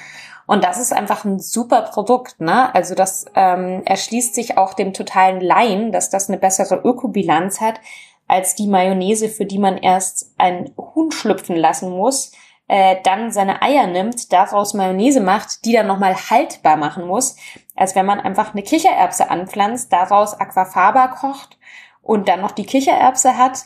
Und 0.47 0.62
das 0.62 0.79
ist 0.79 0.93
einfach 0.93 1.25
ein 1.25 1.38
super 1.38 1.83
Produkt, 1.83 2.38
ne? 2.40 2.75
Also 2.75 2.95
das 2.95 3.25
ähm, 3.35 3.83
erschließt 3.87 4.35
sich 4.35 4.59
auch 4.59 4.75
dem 4.75 4.93
totalen 4.93 5.40
Laien, 5.40 5.90
dass 5.90 6.11
das 6.11 6.29
eine 6.29 6.38
bessere 6.38 6.83
Ökobilanz 6.85 7.62
hat 7.62 7.81
als 8.27 8.57
die 8.57 8.66
Mayonnaise, 8.66 9.29
für 9.29 9.47
die 9.47 9.59
man 9.59 9.79
erst 9.79 10.35
ein 10.37 10.73
Huhn 10.77 11.11
schlüpfen 11.12 11.57
lassen 11.57 11.90
muss, 11.90 12.33
äh, 12.70 12.98
dann 13.02 13.33
seine 13.33 13.62
Eier 13.62 13.88
nimmt, 13.88 14.33
daraus 14.33 14.74
Mayonnaise 14.74 15.20
macht, 15.20 15.64
die 15.64 15.72
dann 15.72 15.88
nochmal 15.88 16.14
haltbar 16.14 16.76
machen 16.76 17.04
muss, 17.04 17.35
als 17.74 17.96
wenn 17.96 18.06
man 18.06 18.20
einfach 18.20 18.52
eine 18.52 18.62
Kichererbse 18.62 19.28
anpflanzt, 19.28 19.92
daraus 19.92 20.38
Aquafaba 20.38 21.09
kocht 21.09 21.59
und 22.00 22.28
dann 22.28 22.40
noch 22.40 22.52
die 22.52 22.64
Kichererbse 22.64 23.37
hat, 23.37 23.64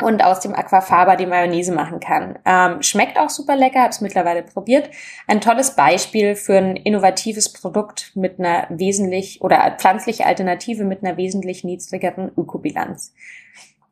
und 0.00 0.22
aus 0.22 0.38
dem 0.38 0.54
Aquafaba 0.54 1.16
die 1.16 1.26
Mayonnaise 1.26 1.72
machen 1.72 1.98
kann. 1.98 2.38
Ähm, 2.44 2.82
schmeckt 2.82 3.18
auch 3.18 3.30
super 3.30 3.56
lecker, 3.56 3.80
habe 3.80 3.90
es 3.90 4.00
mittlerweile 4.00 4.44
probiert. 4.44 4.90
Ein 5.26 5.40
tolles 5.40 5.74
Beispiel 5.74 6.36
für 6.36 6.56
ein 6.56 6.76
innovatives 6.76 7.52
Produkt 7.52 8.12
mit 8.14 8.38
einer 8.38 8.68
wesentlich 8.70 9.42
oder 9.42 9.74
pflanzliche 9.76 10.24
Alternative 10.24 10.84
mit 10.84 11.02
einer 11.02 11.16
wesentlich 11.16 11.64
niedrigeren 11.64 12.30
Ökobilanz. 12.36 13.12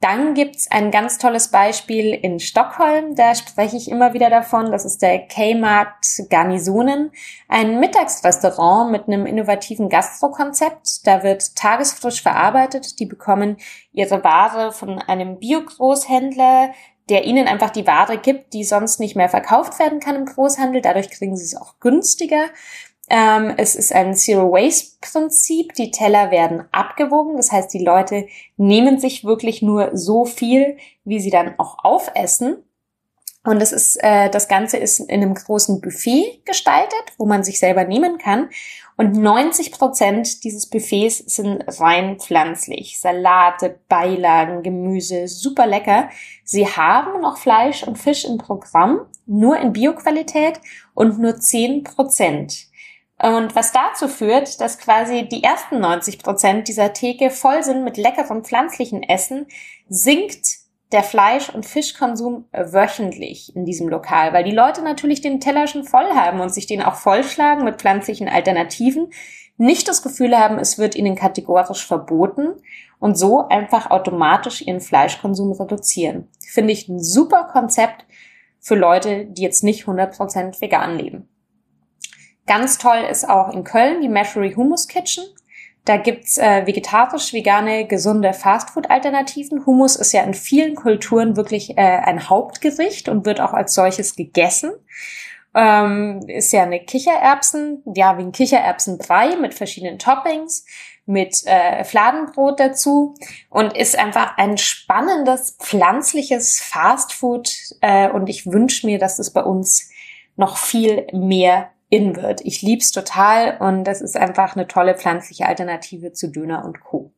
Dann 0.00 0.34
gibt's 0.34 0.70
ein 0.70 0.90
ganz 0.90 1.16
tolles 1.16 1.48
Beispiel 1.48 2.12
in 2.12 2.38
Stockholm, 2.38 3.14
da 3.14 3.34
spreche 3.34 3.78
ich 3.78 3.90
immer 3.90 4.12
wieder 4.12 4.28
davon. 4.28 4.70
Das 4.70 4.84
ist 4.84 5.00
der 5.00 5.26
K-Markt 5.26 6.22
Garnisonen, 6.28 7.12
ein 7.48 7.80
Mittagsrestaurant 7.80 8.92
mit 8.92 9.08
einem 9.08 9.24
innovativen 9.24 9.88
Gastrokonzept. 9.88 11.06
Da 11.06 11.22
wird 11.22 11.56
tagesfrisch 11.56 12.22
verarbeitet. 12.22 13.00
Die 13.00 13.06
bekommen 13.06 13.56
ihre 13.92 14.22
Ware 14.22 14.72
von 14.72 14.98
einem 14.98 15.38
Bio-Großhändler, 15.38 16.72
der 17.08 17.24
ihnen 17.24 17.48
einfach 17.48 17.70
die 17.70 17.86
Ware 17.86 18.18
gibt, 18.18 18.52
die 18.52 18.64
sonst 18.64 19.00
nicht 19.00 19.16
mehr 19.16 19.30
verkauft 19.30 19.78
werden 19.78 20.00
kann 20.00 20.16
im 20.16 20.26
Großhandel. 20.26 20.82
Dadurch 20.82 21.10
kriegen 21.10 21.36
sie 21.36 21.44
es 21.44 21.56
auch 21.56 21.78
günstiger. 21.80 22.46
Ähm, 23.08 23.54
es 23.56 23.76
ist 23.76 23.92
ein 23.92 24.14
Zero-Waste-Prinzip. 24.14 25.74
Die 25.74 25.90
Teller 25.90 26.30
werden 26.30 26.64
abgewogen. 26.72 27.36
Das 27.36 27.52
heißt, 27.52 27.72
die 27.72 27.84
Leute 27.84 28.26
nehmen 28.56 28.98
sich 28.98 29.24
wirklich 29.24 29.62
nur 29.62 29.90
so 29.96 30.24
viel, 30.24 30.76
wie 31.04 31.20
sie 31.20 31.30
dann 31.30 31.54
auch 31.58 31.84
aufessen. 31.84 32.62
Und 33.46 33.60
das 33.62 33.70
ist, 33.70 34.02
äh, 34.02 34.28
das 34.28 34.48
Ganze 34.48 34.76
ist 34.76 34.98
in 34.98 35.22
einem 35.22 35.34
großen 35.34 35.80
Buffet 35.80 36.42
gestaltet, 36.44 37.04
wo 37.16 37.26
man 37.26 37.44
sich 37.44 37.60
selber 37.60 37.84
nehmen 37.84 38.18
kann. 38.18 38.50
Und 38.96 39.14
90 39.14 39.70
Prozent 39.70 40.42
dieses 40.42 40.68
Buffets 40.68 41.18
sind 41.18 41.62
rein 41.80 42.18
pflanzlich. 42.18 42.98
Salate, 42.98 43.78
Beilagen, 43.88 44.64
Gemüse, 44.64 45.28
super 45.28 45.66
lecker. 45.66 46.08
Sie 46.42 46.66
haben 46.66 47.20
noch 47.20 47.38
Fleisch 47.38 47.84
und 47.84 47.98
Fisch 47.98 48.24
im 48.24 48.38
Programm, 48.38 49.06
nur 49.26 49.58
in 49.58 49.72
Bioqualität 49.72 50.60
und 50.94 51.20
nur 51.20 51.38
10 51.38 51.84
Prozent. 51.84 52.66
Und 53.18 53.56
was 53.56 53.72
dazu 53.72 54.08
führt, 54.08 54.60
dass 54.60 54.78
quasi 54.78 55.26
die 55.26 55.42
ersten 55.42 55.80
90 55.80 56.18
Prozent 56.18 56.68
dieser 56.68 56.92
Theke 56.92 57.30
voll 57.30 57.62
sind 57.62 57.82
mit 57.82 57.96
leckerem 57.96 58.44
pflanzlichen 58.44 59.02
Essen, 59.02 59.46
sinkt 59.88 60.66
der 60.92 61.02
Fleisch- 61.02 61.48
und 61.48 61.66
Fischkonsum 61.66 62.44
wöchentlich 62.52 63.56
in 63.56 63.64
diesem 63.64 63.88
Lokal, 63.88 64.32
weil 64.32 64.44
die 64.44 64.52
Leute 64.52 64.82
natürlich 64.82 65.20
den 65.20 65.40
Teller 65.40 65.66
schon 65.66 65.84
voll 65.84 66.10
haben 66.14 66.40
und 66.40 66.54
sich 66.54 66.66
den 66.66 66.82
auch 66.82 66.94
vollschlagen 66.94 67.64
mit 67.64 67.76
pflanzlichen 67.76 68.28
Alternativen, 68.28 69.10
nicht 69.56 69.88
das 69.88 70.02
Gefühl 70.02 70.38
haben, 70.38 70.58
es 70.58 70.78
wird 70.78 70.94
ihnen 70.94 71.16
kategorisch 71.16 71.86
verboten 71.86 72.60
und 72.98 73.18
so 73.18 73.48
einfach 73.48 73.90
automatisch 73.90 74.60
ihren 74.60 74.80
Fleischkonsum 74.80 75.52
reduzieren. 75.52 76.28
Finde 76.46 76.72
ich 76.72 76.88
ein 76.88 77.02
super 77.02 77.44
Konzept 77.50 78.04
für 78.60 78.74
Leute, 78.74 79.24
die 79.24 79.42
jetzt 79.42 79.64
nicht 79.64 79.86
100% 79.86 80.60
vegan 80.60 80.98
leben. 80.98 81.28
Ganz 82.46 82.78
toll 82.78 83.04
ist 83.10 83.28
auch 83.28 83.52
in 83.52 83.64
Köln 83.64 84.00
die 84.00 84.08
Mashery 84.08 84.54
Hummus 84.54 84.86
Kitchen. 84.88 85.24
Da 85.84 85.96
gibt's 85.96 86.36
äh, 86.36 86.66
vegetarisch-vegane, 86.66 87.86
gesunde 87.86 88.32
Fastfood-Alternativen. 88.32 89.66
Hummus 89.66 89.94
ist 89.94 90.12
ja 90.12 90.22
in 90.22 90.34
vielen 90.34 90.74
Kulturen 90.74 91.36
wirklich 91.36 91.78
äh, 91.78 91.80
ein 91.80 92.28
Hauptgericht 92.28 93.08
und 93.08 93.24
wird 93.24 93.40
auch 93.40 93.52
als 93.52 93.72
solches 93.72 94.16
gegessen. 94.16 94.72
Ähm, 95.54 96.22
ist 96.26 96.52
ja 96.52 96.64
eine 96.64 96.80
Kichererbsen, 96.80 97.82
ja 97.94 98.18
wie 98.18 98.22
ein 98.22 98.32
Kichererbsenbrei 98.32 99.36
mit 99.36 99.54
verschiedenen 99.54 100.00
Toppings, 100.00 100.66
mit 101.06 101.46
äh, 101.46 101.84
Fladenbrot 101.84 102.58
dazu 102.58 103.14
und 103.48 103.76
ist 103.76 103.96
einfach 103.96 104.36
ein 104.38 104.58
spannendes 104.58 105.56
pflanzliches 105.60 106.60
Fastfood. 106.60 107.48
Äh, 107.80 108.10
und 108.10 108.28
ich 108.28 108.46
wünsche 108.46 108.86
mir, 108.86 108.98
dass 108.98 109.20
es 109.20 109.32
bei 109.32 109.42
uns 109.42 109.88
noch 110.36 110.56
viel 110.56 111.06
mehr 111.12 111.70
in 111.88 112.16
wird. 112.16 112.40
Ich 112.42 112.62
lieb's 112.62 112.90
total 112.90 113.58
und 113.58 113.84
das 113.84 114.00
ist 114.00 114.16
einfach 114.16 114.56
eine 114.56 114.66
tolle 114.66 114.94
pflanzliche 114.94 115.46
Alternative 115.46 116.12
zu 116.12 116.30
Döner 116.30 116.64
und 116.64 116.80
Co. 116.80 117.12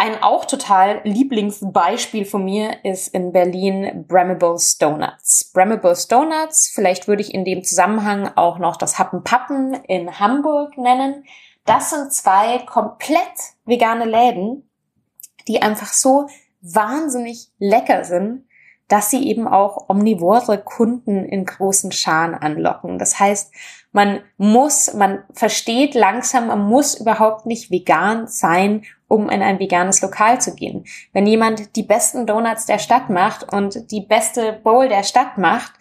Ein 0.00 0.22
auch 0.22 0.44
total 0.44 1.00
Lieblingsbeispiel 1.02 2.24
von 2.24 2.44
mir 2.44 2.84
ist 2.84 3.08
in 3.08 3.32
Berlin 3.32 4.04
Bramables 4.06 4.78
Donuts. 4.78 5.50
Bramables 5.52 6.06
Donuts, 6.06 6.70
vielleicht 6.72 7.08
würde 7.08 7.22
ich 7.22 7.34
in 7.34 7.44
dem 7.44 7.64
Zusammenhang 7.64 8.30
auch 8.36 8.58
noch 8.58 8.76
das 8.76 8.98
Happen 8.98 9.24
Pappen 9.24 9.74
in 9.74 10.20
Hamburg 10.20 10.78
nennen. 10.78 11.24
Das 11.64 11.90
sind 11.90 12.12
zwei 12.12 12.58
komplett 12.58 13.18
vegane 13.64 14.04
Läden, 14.04 14.70
die 15.48 15.62
einfach 15.62 15.92
so 15.92 16.28
wahnsinnig 16.60 17.48
lecker 17.58 18.04
sind 18.04 18.47
dass 18.88 19.10
sie 19.10 19.28
eben 19.28 19.46
auch 19.46 19.88
omnivore 19.88 20.58
Kunden 20.58 21.24
in 21.24 21.44
großen 21.44 21.92
Scharen 21.92 22.34
anlocken. 22.34 22.98
Das 22.98 23.20
heißt, 23.20 23.52
man 23.92 24.20
muss, 24.36 24.92
man 24.94 25.24
versteht 25.32 25.94
langsam, 25.94 26.48
man 26.48 26.62
muss 26.62 26.98
überhaupt 26.98 27.46
nicht 27.46 27.70
vegan 27.70 28.26
sein, 28.26 28.84
um 29.06 29.28
in 29.28 29.42
ein 29.42 29.58
veganes 29.58 30.00
Lokal 30.02 30.40
zu 30.40 30.54
gehen. 30.54 30.84
Wenn 31.12 31.26
jemand 31.26 31.76
die 31.76 31.82
besten 31.82 32.26
Donuts 32.26 32.66
der 32.66 32.78
Stadt 32.78 33.10
macht 33.10 33.52
und 33.52 33.90
die 33.90 34.02
beste 34.02 34.52
Bowl 34.52 34.88
der 34.88 35.02
Stadt 35.02 35.38
macht, 35.38 35.72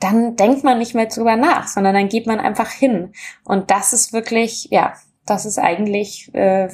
dann 0.00 0.36
denkt 0.36 0.62
man 0.62 0.78
nicht 0.78 0.94
mehr 0.94 1.06
drüber 1.06 1.36
nach, 1.36 1.66
sondern 1.66 1.94
dann 1.94 2.08
geht 2.08 2.26
man 2.26 2.38
einfach 2.38 2.70
hin. 2.70 3.12
Und 3.44 3.70
das 3.70 3.92
ist 3.92 4.12
wirklich, 4.12 4.68
ja, 4.70 4.94
das 5.26 5.44
ist 5.44 5.58
eigentlich 5.58 6.32
äh, 6.34 6.68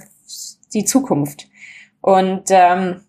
die 0.74 0.84
Zukunft. 0.84 1.48
Und 2.00 2.44
ähm, 2.50 3.00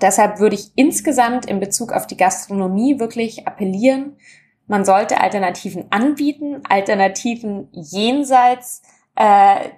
Deshalb 0.00 0.40
würde 0.40 0.56
ich 0.56 0.72
insgesamt 0.74 1.46
in 1.46 1.60
Bezug 1.60 1.92
auf 1.92 2.06
die 2.06 2.16
Gastronomie 2.16 2.98
wirklich 2.98 3.46
appellieren, 3.46 4.16
man 4.66 4.84
sollte 4.84 5.20
Alternativen 5.20 5.86
anbieten, 5.90 6.62
Alternativen 6.68 7.68
jenseits 7.72 8.82
äh, 9.16 9.68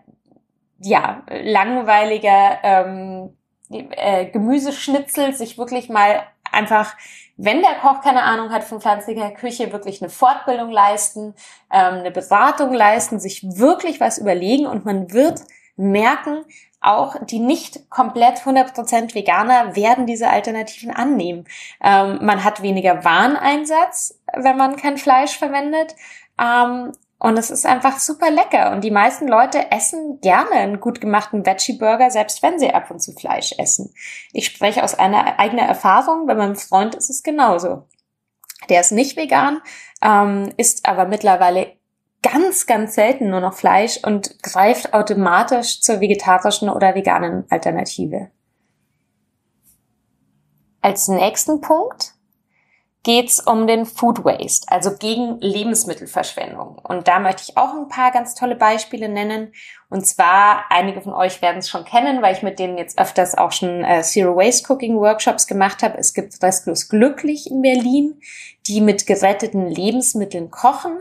ja 0.79 1.23
langweiliger 1.29 2.59
ähm, 2.63 3.37
äh, 3.71 4.27
Gemüseschnitzel, 4.27 5.33
sich 5.33 5.59
wirklich 5.59 5.89
mal 5.89 6.23
einfach, 6.53 6.95
wenn 7.37 7.63
der 7.63 7.75
Koch 7.81 8.03
keine 8.03 8.23
Ahnung 8.23 8.51
hat 8.51 8.63
von 8.63 8.81
pflanzlicher 8.81 9.31
Küche, 9.33 9.73
wirklich 9.73 10.01
eine 10.01 10.11
Fortbildung 10.11 10.71
leisten, 10.71 11.35
ähm, 11.73 11.95
eine 11.95 12.11
Beratung 12.11 12.73
leisten, 12.73 13.19
sich 13.19 13.43
wirklich 13.43 14.01
was 14.01 14.19
überlegen 14.19 14.67
und 14.67 14.85
man 14.85 15.13
wird 15.13 15.41
merken, 15.77 16.45
auch 16.85 17.17
die 17.25 17.39
nicht 17.39 17.91
komplett 17.91 18.39
100% 18.41 19.15
Veganer 19.15 19.77
werden 19.77 20.07
diese 20.07 20.29
Alternativen 20.29 20.91
annehmen. 20.91 21.47
Ähm, 21.83 22.19
man 22.23 22.45
hat 22.45 22.63
weniger 22.63 23.05
Wareneinsatz, 23.05 24.21
wenn 24.35 24.57
man 24.57 24.77
kein 24.77 24.99
Fleisch 24.99 25.39
verwendet. 25.39 25.95
Ähm, 26.41 26.93
und 27.19 27.39
es 27.39 27.51
ist 27.51 27.65
einfach 27.65 27.99
super 27.99 28.31
lecker. 28.31 28.73
Und 28.73 28.85
die 28.85 28.91
meisten 28.91 29.27
Leute 29.29 29.71
essen 29.71 30.21
gerne 30.21 30.53
einen 30.53 30.81
gut 30.81 31.01
gemachten 31.01 31.47
Veggie-Burger, 31.47 32.11
selbst 32.11 32.43
wenn 32.43 32.59
sie 32.59 32.75
ab 32.75 32.91
und 32.91 33.01
zu 33.01 33.13
Fleisch 33.13 33.55
essen. 33.57 33.95
Ich 34.33 34.47
spreche 34.47 34.85
aus 34.85 34.95
einer 34.95 35.39
eigenen 35.39 35.67
Erfahrung. 35.67 36.27
Bei 36.27 36.35
meinem 36.35 36.57
Freund 36.57 36.95
ist 36.95 37.09
es 37.09 37.23
genauso. 37.23 37.85
Der 38.69 38.81
ist 38.81 38.93
nicht 38.93 39.17
vegan, 39.17 39.61
ähm, 40.03 40.53
isst 40.57 40.87
aber 40.87 41.07
mittlerweile 41.07 41.73
ganz, 42.25 42.67
ganz 42.67 42.95
selten 42.95 43.31
nur 43.31 43.41
noch 43.41 43.55
Fleisch 43.55 43.99
und 44.03 44.43
greift 44.43 44.95
automatisch 44.95 45.81
zur 45.81 46.01
vegetarischen 46.01 46.69
oder 46.71 46.95
veganen 46.95 47.45
Alternative. 47.51 48.31
Als 50.81 51.09
nächsten 51.09 51.61
Punkt 51.61 52.15
geht's 53.05 53.39
um 53.39 53.67
den 53.67 53.85
Food 53.85 54.25
Waste, 54.25 54.67
also 54.69 54.97
gegen 54.97 55.39
Lebensmittelverschwendung. 55.41 56.79
Und 56.79 57.07
da 57.07 57.21
möchte 57.21 57.43
ich 57.47 57.57
auch 57.59 57.75
ein 57.75 57.89
paar 57.89 58.11
ganz 58.11 58.35
tolle 58.35 58.57
Beispiele 58.57 59.11
nennen. 59.11 59.53
Und 59.91 60.07
zwar, 60.07 60.65
einige 60.71 61.03
von 61.03 61.13
euch 61.13 61.43
werden 61.43 61.59
es 61.59 61.69
schon 61.69 61.85
kennen, 61.85 62.23
weil 62.23 62.35
ich 62.35 62.43
mit 62.43 62.59
denen 62.59 62.79
jetzt 62.79 62.99
öfters 62.99 63.37
auch 63.37 63.53
schon 63.53 63.85
äh, 63.85 64.03
Zero 64.03 64.35
Waste 64.37 64.73
Cooking 64.73 64.97
Workshops 64.97 65.47
gemacht 65.47 65.83
habe. 65.83 65.99
Es 65.99 66.15
gibt 66.15 66.43
Restlos 66.43 66.89
Glücklich 66.89 67.51
in 67.51 67.61
Berlin, 67.61 68.21
die 68.67 68.81
mit 68.81 69.07
geretteten 69.07 69.67
Lebensmitteln 69.67 70.51
kochen. 70.51 70.99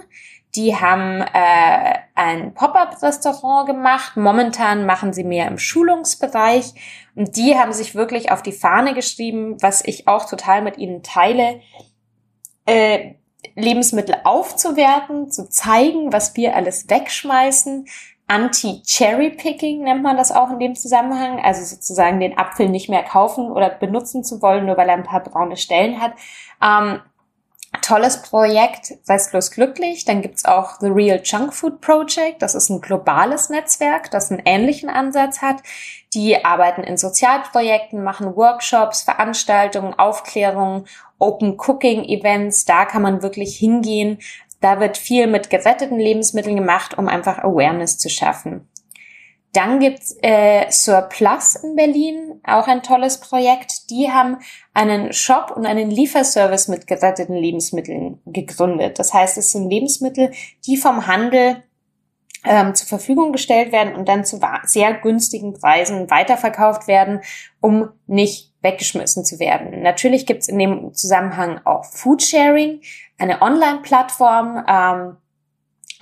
Die 0.56 0.76
haben 0.76 1.22
äh, 1.22 2.00
ein 2.16 2.54
Pop-up-Restaurant 2.54 3.68
gemacht. 3.68 4.18
Momentan 4.18 4.86
machen 4.86 5.14
sie 5.14 5.24
mehr 5.24 5.48
im 5.48 5.58
Schulungsbereich. 5.58 6.74
Und 7.16 7.36
die 7.36 7.58
haben 7.58 7.74
sich 7.74 7.96
wirklich 7.96 8.32
auf 8.32 8.44
die 8.44 8.52
Fahne 8.52 8.94
geschrieben, 8.94 9.62
was 9.62 9.84
ich 9.84 10.08
auch 10.08 10.30
total 10.30 10.62
mit 10.62 10.78
ihnen 10.78 11.02
teile, 11.02 11.62
äh, 12.66 13.16
Lebensmittel 13.56 14.16
aufzuwerten, 14.24 15.30
zu 15.30 15.50
zeigen, 15.50 16.14
was 16.14 16.36
wir 16.36 16.56
alles 16.56 16.90
wegschmeißen. 16.90 17.88
Anti-Cherry-Picking 18.28 19.84
nennt 19.84 20.02
man 20.02 20.18
das 20.18 20.32
auch 20.32 20.50
in 20.52 20.60
dem 20.60 20.76
Zusammenhang, 20.76 21.44
also 21.44 21.64
sozusagen 21.64 22.20
den 22.20 22.38
Apfel 22.38 22.70
nicht 22.70 22.90
mehr 22.90 23.04
kaufen 23.04 23.52
oder 23.52 23.70
benutzen 23.70 24.24
zu 24.24 24.42
wollen, 24.42 24.66
nur 24.66 24.78
weil 24.78 24.88
er 24.88 24.96
ein 24.96 25.04
paar 25.04 25.22
braune 25.22 25.58
Stellen 25.58 26.02
hat. 26.02 26.14
Ähm, 26.62 27.02
tolles 27.84 28.22
Projekt, 28.22 28.94
Restlos 29.08 29.52
Glücklich. 29.52 30.06
Dann 30.06 30.22
gibt's 30.22 30.46
auch 30.46 30.80
The 30.80 30.88
Real 30.88 31.22
Junk 31.24 31.54
Food 31.54 31.82
Project. 31.82 32.42
Das 32.42 32.56
ist 32.56 32.70
ein 32.70 32.82
globales 32.82 33.50
Netzwerk, 33.50 34.10
das 34.10 34.32
einen 34.32 34.42
ähnlichen 34.46 34.90
Ansatz 34.90 35.42
hat. 35.42 35.58
Die 36.14 36.44
arbeiten 36.44 36.84
in 36.84 36.98
Sozialprojekten, 36.98 38.04
machen 38.04 38.36
Workshops, 38.36 39.04
Veranstaltungen, 39.04 39.94
Aufklärungen, 39.94 40.86
Open 41.20 41.58
Cooking 41.60 42.04
Events. 42.06 42.66
Da 42.66 42.86
kann 42.86 43.02
man 43.02 43.22
wirklich 43.22 43.58
hingehen. 43.58 44.20
Da 44.62 44.80
wird 44.80 44.98
viel 44.98 45.28
mit 45.28 45.50
geretteten 45.50 46.00
Lebensmitteln 46.00 46.56
gemacht, 46.56 46.98
um 46.98 47.08
einfach 47.08 47.40
Awareness 47.40 47.98
zu 47.98 48.10
schaffen. 48.10 48.68
Dann 49.54 49.80
gibt's 49.80 50.18
äh, 50.24 50.70
Surplus 50.72 51.56
in 51.56 51.76
Berlin, 51.76 52.42
auch 52.44 52.68
ein 52.68 52.82
tolles 52.82 53.20
Projekt. 53.20 53.92
Die 53.92 54.12
haben 54.12 54.38
einen 54.74 55.14
Shop 55.14 55.54
und 55.56 55.68
einen 55.68 55.92
Lieferservice 55.92 56.68
mit 56.68 56.88
geretteten 56.88 57.36
Lebensmitteln 57.36 58.20
gegründet. 58.26 58.98
Das 58.98 59.14
heißt, 59.14 59.38
es 59.38 59.52
sind 59.52 59.70
Lebensmittel, 59.70 60.32
die 60.66 60.76
vom 60.76 61.06
Handel 61.06 61.64
ähm, 62.46 62.74
zur 62.74 62.88
Verfügung 62.88 63.32
gestellt 63.32 63.72
werden 63.72 63.96
und 63.96 64.10
dann 64.10 64.26
zu 64.26 64.40
sehr 64.64 64.94
günstigen 64.96 65.54
Preisen 65.54 66.10
weiterverkauft 66.10 66.88
werden, 66.88 67.22
um 67.62 67.90
nicht 68.08 68.52
weggeschmissen 68.62 69.24
zu 69.24 69.40
werden. 69.40 69.82
Natürlich 69.82 70.26
gibt's 70.26 70.48
in 70.48 70.58
dem 70.58 70.94
Zusammenhang 70.94 71.62
auch 71.66 71.86
Foodsharing, 71.86 72.82
eine 73.18 73.42
Online-Plattform, 73.42 74.66
ähm, 74.68 75.18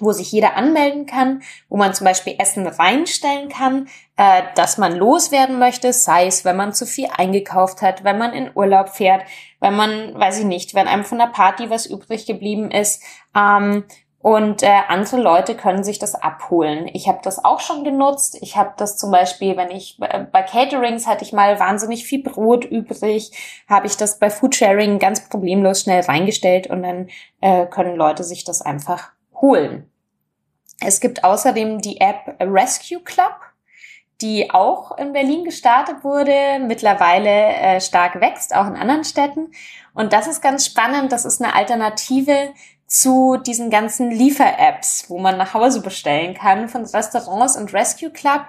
wo 0.02 0.12
sich 0.12 0.32
jeder 0.32 0.56
anmelden 0.56 1.06
kann, 1.06 1.42
wo 1.70 1.78
man 1.78 1.94
zum 1.94 2.06
Beispiel 2.06 2.36
Essen 2.38 2.68
reinstellen 2.68 3.50
kann, 3.50 3.88
äh, 4.18 4.44
dass 4.56 4.78
man 4.78 4.96
loswerden 4.96 5.60
möchte, 5.60 5.94
sei 5.94 6.28
es, 6.28 6.46
wenn 6.46 6.56
man 6.56 6.74
zu 6.74 6.86
viel 6.86 7.08
eingekauft 7.16 7.82
hat, 7.82 8.04
wenn 8.04 8.18
man 8.18 8.34
in 8.34 8.52
Urlaub 8.56 8.90
fährt, 8.90 9.24
wenn 9.60 9.76
man, 9.76 10.20
weiß 10.20 10.40
ich 10.40 10.46
nicht, 10.46 10.74
wenn 10.74 10.88
einem 10.88 11.06
von 11.06 11.18
der 11.18 11.28
Party 11.28 11.70
was 11.70 11.86
übrig 11.86 12.26
geblieben 12.26 12.72
ist. 12.72 13.02
Ähm, 13.36 13.86
und 14.22 14.62
äh, 14.62 14.82
andere 14.88 15.20
Leute 15.20 15.56
können 15.56 15.84
sich 15.84 15.98
das 15.98 16.14
abholen. 16.14 16.88
Ich 16.94 17.08
habe 17.08 17.20
das 17.24 17.44
auch 17.44 17.60
schon 17.60 17.84
genutzt. 17.84 18.38
Ich 18.42 18.56
habe 18.56 18.74
das 18.78 18.98
zum 18.98 19.10
Beispiel, 19.10 19.58
wenn 19.58 19.72
ich 19.72 19.98
äh, 20.00 20.26
bei 20.32 20.44
Caterings 20.44 21.08
hatte 21.08 21.26
ich 21.26 21.34
mal 21.34 21.60
wahnsinnig 21.60 22.06
viel 22.06 22.22
Brot 22.22 22.64
übrig, 22.64 23.32
habe 23.68 23.88
ich 23.88 23.98
das 23.98 24.20
bei 24.20 24.30
Foodsharing 24.30 25.00
ganz 25.00 25.28
problemlos 25.28 25.82
schnell 25.82 26.02
reingestellt 26.02 26.68
und 26.68 26.84
dann 26.84 27.10
äh, 27.42 27.66
können 27.66 27.96
Leute 27.96 28.24
sich 28.24 28.44
das 28.44 28.62
einfach 28.62 29.12
holen. 29.34 29.91
Es 30.84 31.00
gibt 31.00 31.24
außerdem 31.24 31.80
die 31.80 32.02
App 32.02 32.36
Rescue 32.40 33.02
Club, 33.02 33.36
die 34.22 34.52
auch 34.52 34.98
in 34.98 35.14
Berlin 35.14 35.44
gestartet 35.44 36.04
wurde, 36.04 36.60
mittlerweile 36.60 37.30
äh, 37.30 37.82
stark 37.82 38.20
wächst, 38.20 38.56
auch 38.56 38.68
in 38.68 38.76
anderen 38.76 39.04
Städten. 39.04 39.52
Und 39.94 40.14
das 40.14 40.28
ist 40.28 40.42
ganz 40.42 40.66
spannend. 40.66 41.12
Das 41.12 41.26
ist 41.26 41.42
eine 41.42 41.56
Alternative 41.56 42.54
zu 42.88 43.38
diesen 43.38 43.70
ganzen 43.70 44.12
Liefer-Apps, 44.12 45.06
wo 45.08 45.18
man 45.18 45.38
nach 45.38 45.54
Hause 45.54 45.82
bestellen 45.82 46.34
kann 46.34 46.68
von 46.68 46.84
Restaurants 46.86 47.56
und 47.56 47.74
Rescue 47.74 48.10
Club 48.10 48.42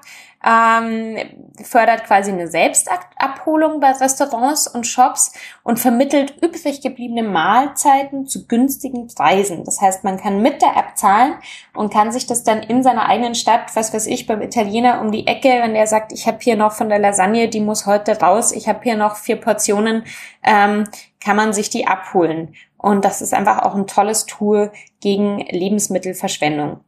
ähm, 0.45 1.17
fördert 1.63 2.05
quasi 2.05 2.33
eine 2.33 2.49
Selbstabholung 2.49 3.81
bei 3.81 3.93
Restaurants 3.93 4.67
und 4.67 4.87
Shops 4.87 5.33
und 5.63 5.79
vermittelt 5.79 6.35
übrig 6.43 6.81
gebliebene 6.81 7.23
Mahlzeiten 7.23 8.27
zu 8.27 8.47
günstigen 8.47 9.09
Preisen. 9.09 9.65
Das 9.65 9.81
heißt, 9.81 10.05
man 10.05 10.19
kann 10.19 10.43
mit 10.43 10.63
der 10.63 10.77
App 10.77 10.97
zahlen 10.97 11.35
und 11.75 11.93
kann 11.93 12.13
sich 12.13 12.27
das 12.27 12.45
dann 12.45 12.63
in 12.63 12.83
seiner 12.83 13.09
eigenen 13.09 13.35
Stadt, 13.35 13.75
was 13.75 13.95
weiß 13.95 14.07
ich, 14.07 14.27
beim 14.27 14.43
Italiener 14.43 15.01
um 15.01 15.13
die 15.13 15.27
Ecke, 15.27 15.49
wenn 15.49 15.75
der 15.75 15.87
sagt, 15.87 16.13
ich 16.13 16.27
habe 16.27 16.39
hier 16.41 16.57
noch 16.57 16.73
von 16.73 16.89
der 16.89 16.99
Lasagne, 16.99 17.49
die 17.49 17.61
muss 17.61 17.87
heute 17.87 18.19
raus, 18.21 18.53
ich 18.53 18.69
habe 18.69 18.81
hier 18.83 18.97
noch 18.97 19.17
vier 19.17 19.37
Portionen, 19.37 20.05
ähm, 20.43 20.85
kann 21.25 21.37
man 21.37 21.53
sich 21.53 21.71
die 21.71 21.87
abholen. 21.87 22.55
Und 22.77 23.05
das 23.05 23.23
ist 23.23 23.33
einfach 23.33 23.63
auch 23.63 23.77
ein 23.77 23.87
tolles 23.87 24.27
Tool 24.27 24.73
gegen 25.01 25.39
Lebensmittelverschwendung. 25.39 26.81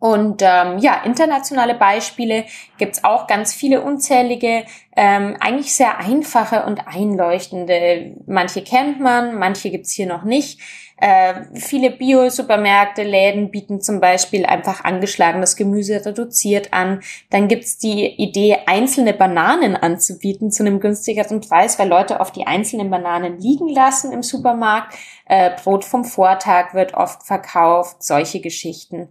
Und 0.00 0.42
ähm, 0.42 0.78
ja, 0.78 1.02
internationale 1.04 1.74
Beispiele 1.74 2.44
gibt's 2.78 3.02
auch 3.02 3.26
ganz 3.26 3.52
viele 3.52 3.82
unzählige, 3.82 4.64
ähm, 4.96 5.36
eigentlich 5.40 5.74
sehr 5.74 5.98
einfache 5.98 6.64
und 6.64 6.86
einleuchtende. 6.86 8.14
Manche 8.26 8.62
kennt 8.62 9.00
man, 9.00 9.38
manche 9.38 9.70
gibt's 9.70 9.92
hier 9.92 10.06
noch 10.06 10.22
nicht. 10.22 10.60
Äh, 11.00 11.44
viele 11.54 11.90
Bio-Supermärkte, 11.90 13.04
Läden 13.04 13.52
bieten 13.52 13.80
zum 13.80 14.00
Beispiel 14.00 14.44
einfach 14.44 14.82
angeschlagenes 14.82 15.54
Gemüse 15.54 16.04
reduziert 16.04 16.72
an. 16.72 17.00
Dann 17.30 17.46
gibt's 17.46 17.78
die 17.78 18.06
Idee, 18.20 18.58
einzelne 18.66 19.14
Bananen 19.14 19.76
anzubieten 19.76 20.50
zu 20.50 20.64
einem 20.64 20.80
günstigeren 20.80 21.40
Preis, 21.40 21.78
weil 21.78 21.88
Leute 21.88 22.18
oft 22.18 22.34
die 22.34 22.48
einzelnen 22.48 22.90
Bananen 22.90 23.38
liegen 23.38 23.68
lassen 23.68 24.12
im 24.12 24.24
Supermarkt. 24.24 24.94
Äh, 25.26 25.52
Brot 25.62 25.84
vom 25.84 26.04
Vortag 26.04 26.74
wird 26.74 26.94
oft 26.94 27.22
verkauft, 27.24 28.02
solche 28.02 28.40
Geschichten 28.40 29.08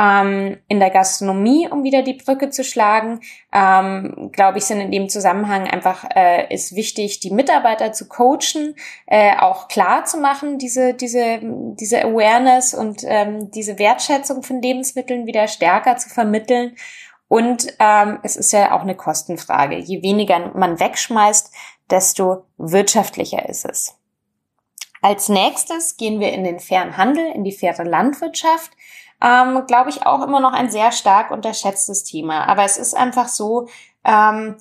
ähm, 0.00 0.56
in 0.68 0.80
der 0.80 0.90
Gastronomie, 0.90 1.68
um 1.68 1.84
wieder 1.84 2.02
die 2.02 2.14
Brücke 2.14 2.48
zu 2.48 2.64
schlagen, 2.64 3.20
ähm, 3.52 4.30
glaube 4.32 4.58
ich, 4.58 4.64
sind 4.64 4.80
in 4.80 4.90
dem 4.90 5.08
Zusammenhang 5.10 5.68
einfach 5.68 6.04
äh, 6.14 6.52
ist 6.52 6.74
wichtig, 6.74 7.20
die 7.20 7.30
Mitarbeiter 7.30 7.92
zu 7.92 8.08
coachen, 8.08 8.76
äh, 9.06 9.36
auch 9.36 9.68
klar 9.68 10.06
zu 10.06 10.18
machen, 10.18 10.58
diese 10.58 10.94
diese 10.94 11.40
diese 11.42 12.02
Awareness 12.02 12.72
und 12.72 13.02
ähm, 13.04 13.50
diese 13.50 13.78
Wertschätzung 13.78 14.42
von 14.42 14.62
Lebensmitteln 14.62 15.26
wieder 15.26 15.48
stärker 15.48 15.96
zu 15.96 16.08
vermitteln. 16.08 16.76
Und 17.28 17.74
ähm, 17.78 18.18
es 18.22 18.36
ist 18.36 18.52
ja 18.52 18.72
auch 18.72 18.80
eine 18.80 18.96
Kostenfrage. 18.96 19.76
Je 19.76 20.02
weniger 20.02 20.52
man 20.54 20.80
wegschmeißt, 20.80 21.54
desto 21.90 22.44
wirtschaftlicher 22.56 23.48
ist 23.48 23.66
es. 23.66 23.96
Als 25.02 25.28
nächstes 25.28 25.96
gehen 25.96 26.20
wir 26.20 26.32
in 26.32 26.44
den 26.44 26.58
fairen 26.58 26.96
Handel, 26.96 27.24
in 27.32 27.44
die 27.44 27.52
faire 27.52 27.84
Landwirtschaft 27.84 28.70
ähm, 29.22 29.64
glaube 29.66 29.90
ich, 29.90 30.06
auch 30.06 30.22
immer 30.22 30.40
noch 30.40 30.52
ein 30.52 30.70
sehr 30.70 30.92
stark 30.92 31.30
unterschätztes 31.30 32.04
Thema. 32.04 32.46
Aber 32.46 32.64
es 32.64 32.76
ist 32.76 32.94
einfach 32.94 33.28
so, 33.28 33.68
ähm, 34.04 34.56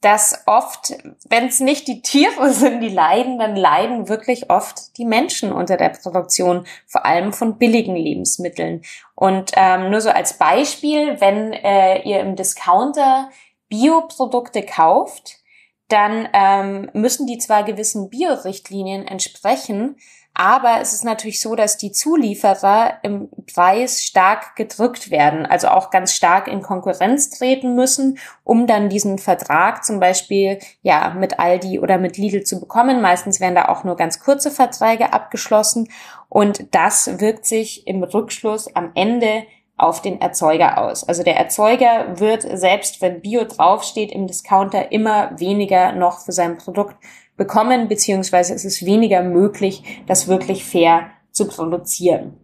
dass 0.00 0.44
oft, 0.46 0.94
wenn 1.28 1.46
es 1.46 1.60
nicht 1.60 1.88
die 1.88 2.02
Tiere 2.02 2.50
sind, 2.52 2.80
die 2.80 2.88
leiden, 2.88 3.38
dann 3.38 3.56
leiden 3.56 4.08
wirklich 4.08 4.50
oft 4.50 4.96
die 4.96 5.04
Menschen 5.04 5.52
unter 5.52 5.76
der 5.76 5.90
Produktion, 5.90 6.66
vor 6.86 7.04
allem 7.04 7.32
von 7.32 7.58
billigen 7.58 7.96
Lebensmitteln. 7.96 8.82
Und 9.14 9.52
ähm, 9.56 9.90
nur 9.90 10.00
so 10.00 10.10
als 10.10 10.38
Beispiel, 10.38 11.20
wenn 11.20 11.52
äh, 11.52 12.02
ihr 12.02 12.20
im 12.20 12.36
Discounter 12.36 13.30
Bioprodukte 13.68 14.62
kauft, 14.62 15.36
dann 15.88 16.28
ähm, 16.32 16.90
müssen 16.92 17.26
die 17.26 17.38
zwar 17.38 17.64
gewissen 17.64 18.10
Biorichtlinien 18.10 19.06
entsprechen, 19.06 19.96
aber 20.38 20.80
es 20.80 20.92
ist 20.92 21.04
natürlich 21.04 21.40
so, 21.40 21.56
dass 21.56 21.78
die 21.78 21.90
Zulieferer 21.90 23.00
im 23.02 23.28
Preis 23.52 24.04
stark 24.04 24.54
gedrückt 24.54 25.10
werden, 25.10 25.44
also 25.44 25.66
auch 25.66 25.90
ganz 25.90 26.14
stark 26.14 26.46
in 26.46 26.62
Konkurrenz 26.62 27.30
treten 27.30 27.74
müssen, 27.74 28.18
um 28.44 28.68
dann 28.68 28.88
diesen 28.88 29.18
Vertrag 29.18 29.84
zum 29.84 29.98
Beispiel 29.98 30.60
ja 30.82 31.12
mit 31.18 31.40
Aldi 31.40 31.80
oder 31.80 31.98
mit 31.98 32.18
Lidl 32.18 32.44
zu 32.44 32.60
bekommen. 32.60 33.02
Meistens 33.02 33.40
werden 33.40 33.56
da 33.56 33.66
auch 33.66 33.82
nur 33.82 33.96
ganz 33.96 34.20
kurze 34.20 34.52
Verträge 34.52 35.12
abgeschlossen 35.12 35.88
und 36.28 36.72
das 36.72 37.18
wirkt 37.18 37.44
sich 37.44 37.88
im 37.88 38.04
Rückschluss 38.04 38.72
am 38.76 38.92
Ende 38.94 39.42
auf 39.78 40.02
den 40.02 40.20
Erzeuger 40.20 40.78
aus. 40.78 41.04
Also 41.04 41.22
der 41.22 41.36
Erzeuger 41.36 42.18
wird, 42.18 42.42
selbst 42.42 43.00
wenn 43.00 43.20
Bio 43.20 43.44
draufsteht, 43.44 44.12
im 44.12 44.26
Discounter 44.26 44.92
immer 44.92 45.30
weniger 45.38 45.92
noch 45.92 46.20
für 46.20 46.32
sein 46.32 46.58
Produkt 46.58 46.96
bekommen, 47.36 47.88
beziehungsweise 47.88 48.54
es 48.54 48.64
ist 48.64 48.84
weniger 48.84 49.22
möglich, 49.22 50.02
das 50.06 50.28
wirklich 50.28 50.64
fair 50.64 51.10
zu 51.30 51.46
produzieren. 51.46 52.36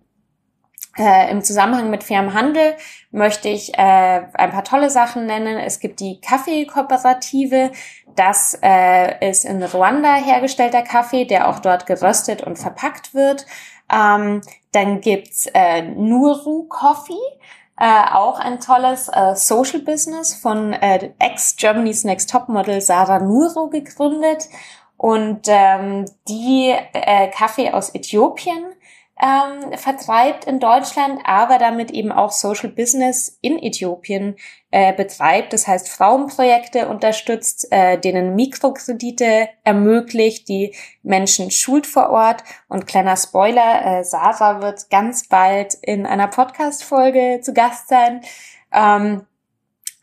Äh, 0.96 1.30
Im 1.32 1.42
Zusammenhang 1.42 1.90
mit 1.90 2.04
fairem 2.04 2.34
Handel 2.34 2.76
möchte 3.10 3.48
ich 3.48 3.74
äh, 3.74 4.22
ein 4.32 4.50
paar 4.52 4.62
tolle 4.62 4.90
Sachen 4.90 5.26
nennen. 5.26 5.58
Es 5.58 5.80
gibt 5.80 5.98
die 5.98 6.20
Kaffeekooperative. 6.20 7.72
Das 8.14 8.56
äh, 8.62 9.28
ist 9.28 9.44
in 9.44 9.60
Ruanda 9.60 10.14
hergestellter 10.14 10.82
Kaffee, 10.82 11.24
der 11.24 11.48
auch 11.48 11.58
dort 11.58 11.86
geröstet 11.86 12.42
und 12.42 12.60
verpackt 12.60 13.12
wird. 13.12 13.44
Ähm, 13.94 14.40
dann 14.72 15.00
gibt's 15.00 15.46
äh, 15.54 15.82
Nuru 15.82 16.64
Coffee. 16.64 17.12
Äh, 17.76 18.12
auch 18.12 18.38
ein 18.38 18.60
tolles 18.60 19.08
äh, 19.08 19.34
Social 19.34 19.80
Business 19.80 20.34
von 20.34 20.72
äh, 20.72 21.10
ex-Germany's 21.18 22.04
Next 22.04 22.30
Top 22.30 22.48
Model 22.48 22.80
Sarah 22.80 23.18
Nuro 23.18 23.68
gegründet. 23.68 24.48
Und 24.96 25.42
ähm, 25.48 26.06
die 26.28 26.74
äh, 26.92 27.28
Kaffee 27.28 27.72
aus 27.72 27.94
Äthiopien 27.94 28.64
ähm, 29.20 29.76
vertreibt 29.78 30.44
in 30.44 30.58
Deutschland, 30.58 31.20
aber 31.24 31.58
damit 31.58 31.90
eben 31.92 32.10
auch 32.10 32.32
Social 32.32 32.68
Business 32.68 33.38
in 33.40 33.62
Äthiopien 33.62 34.36
äh, 34.70 34.92
betreibt. 34.92 35.52
Das 35.52 35.68
heißt, 35.68 35.88
Frauenprojekte 35.88 36.88
unterstützt, 36.88 37.68
äh, 37.70 37.96
denen 37.98 38.34
Mikrokredite 38.34 39.48
ermöglicht, 39.62 40.48
die 40.48 40.74
Menschen 41.02 41.50
schult 41.52 41.86
vor 41.86 42.10
Ort. 42.10 42.42
Und 42.68 42.86
kleiner 42.86 43.16
Spoiler, 43.16 44.00
äh, 44.00 44.04
Sarah 44.04 44.60
wird 44.60 44.90
ganz 44.90 45.28
bald 45.28 45.74
in 45.74 46.06
einer 46.06 46.26
Podcast-Folge 46.26 47.40
zu 47.40 47.54
Gast 47.54 47.88
sein. 47.88 48.20
Ähm, 48.72 49.26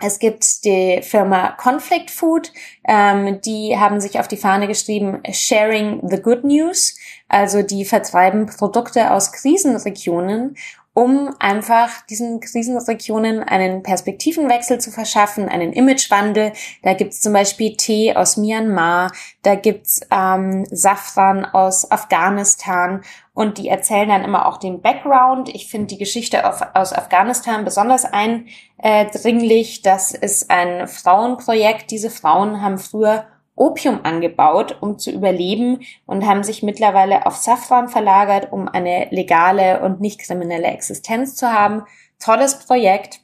es 0.02 0.20
gibt 0.20 0.66
die 0.66 1.02
Firma 1.02 1.52
Conflict 1.52 2.10
Food, 2.10 2.52
ähm, 2.88 3.40
die 3.42 3.78
haben 3.78 4.02
sich 4.02 4.20
auf 4.20 4.28
die 4.28 4.38
Fahne 4.38 4.68
geschrieben, 4.68 5.22
Sharing 5.32 6.02
the 6.10 6.22
Good 6.22 6.44
News. 6.44 6.98
Also 7.28 7.62
die 7.62 7.86
vertreiben 7.86 8.48
Produkte 8.48 9.12
aus 9.12 9.32
Krisenregionen 9.32 10.58
um 10.94 11.34
einfach 11.40 12.06
diesen 12.08 12.42
Krisenregionen 12.42 13.44
einen 13.44 13.82
Perspektivenwechsel 13.82 14.80
zu 14.80 14.92
verschaffen, 14.92 15.48
einen 15.48 15.72
Imagewandel. 15.72 16.52
Da 16.84 16.94
gibt's 16.94 17.22
zum 17.22 17.32
Beispiel 17.32 17.78
Tee 17.78 18.14
aus 18.16 18.36
Myanmar, 18.36 19.12
da 19.42 19.56
gibt's 19.56 20.02
ähm, 20.12 20.66
Safran 20.70 21.46
aus 21.46 21.90
Afghanistan 21.90 23.04
und 23.34 23.58
die 23.58 23.70
erzählen 23.70 24.10
dann 24.10 24.26
immer 24.26 24.46
auch 24.46 24.58
den 24.58 24.82
Background. 24.82 25.48
Ich 25.48 25.70
finde 25.70 25.88
die 25.88 25.98
Geschichte 25.98 26.48
auf, 26.48 26.62
aus 26.74 26.92
Afghanistan 26.92 27.64
besonders 27.64 28.06
eindringlich. 28.06 29.82
Das 29.84 30.12
ist 30.12 30.52
ein 30.52 30.90
Frauenprojekt. 30.90 31.90
Diese 31.92 32.10
Frauen 32.10 32.62
haben 32.62 32.78
früher 32.78 33.26
Opium 33.62 34.00
angebaut, 34.04 34.78
um 34.82 34.98
zu 34.98 35.12
überleben 35.12 35.82
und 36.08 36.26
haben 36.26 36.44
sich 36.44 36.64
mittlerweile 36.64 37.28
auf 37.28 37.36
Safran 37.36 37.90
verlagert, 37.90 38.52
um 38.52 38.68
eine 38.68 39.08
legale 39.12 39.82
und 39.82 40.02
nicht 40.02 40.20
kriminelle 40.20 40.68
Existenz 40.68 41.36
zu 41.36 41.54
haben. 41.54 41.84
Tolles 42.20 42.66
Projekt. 42.66 43.20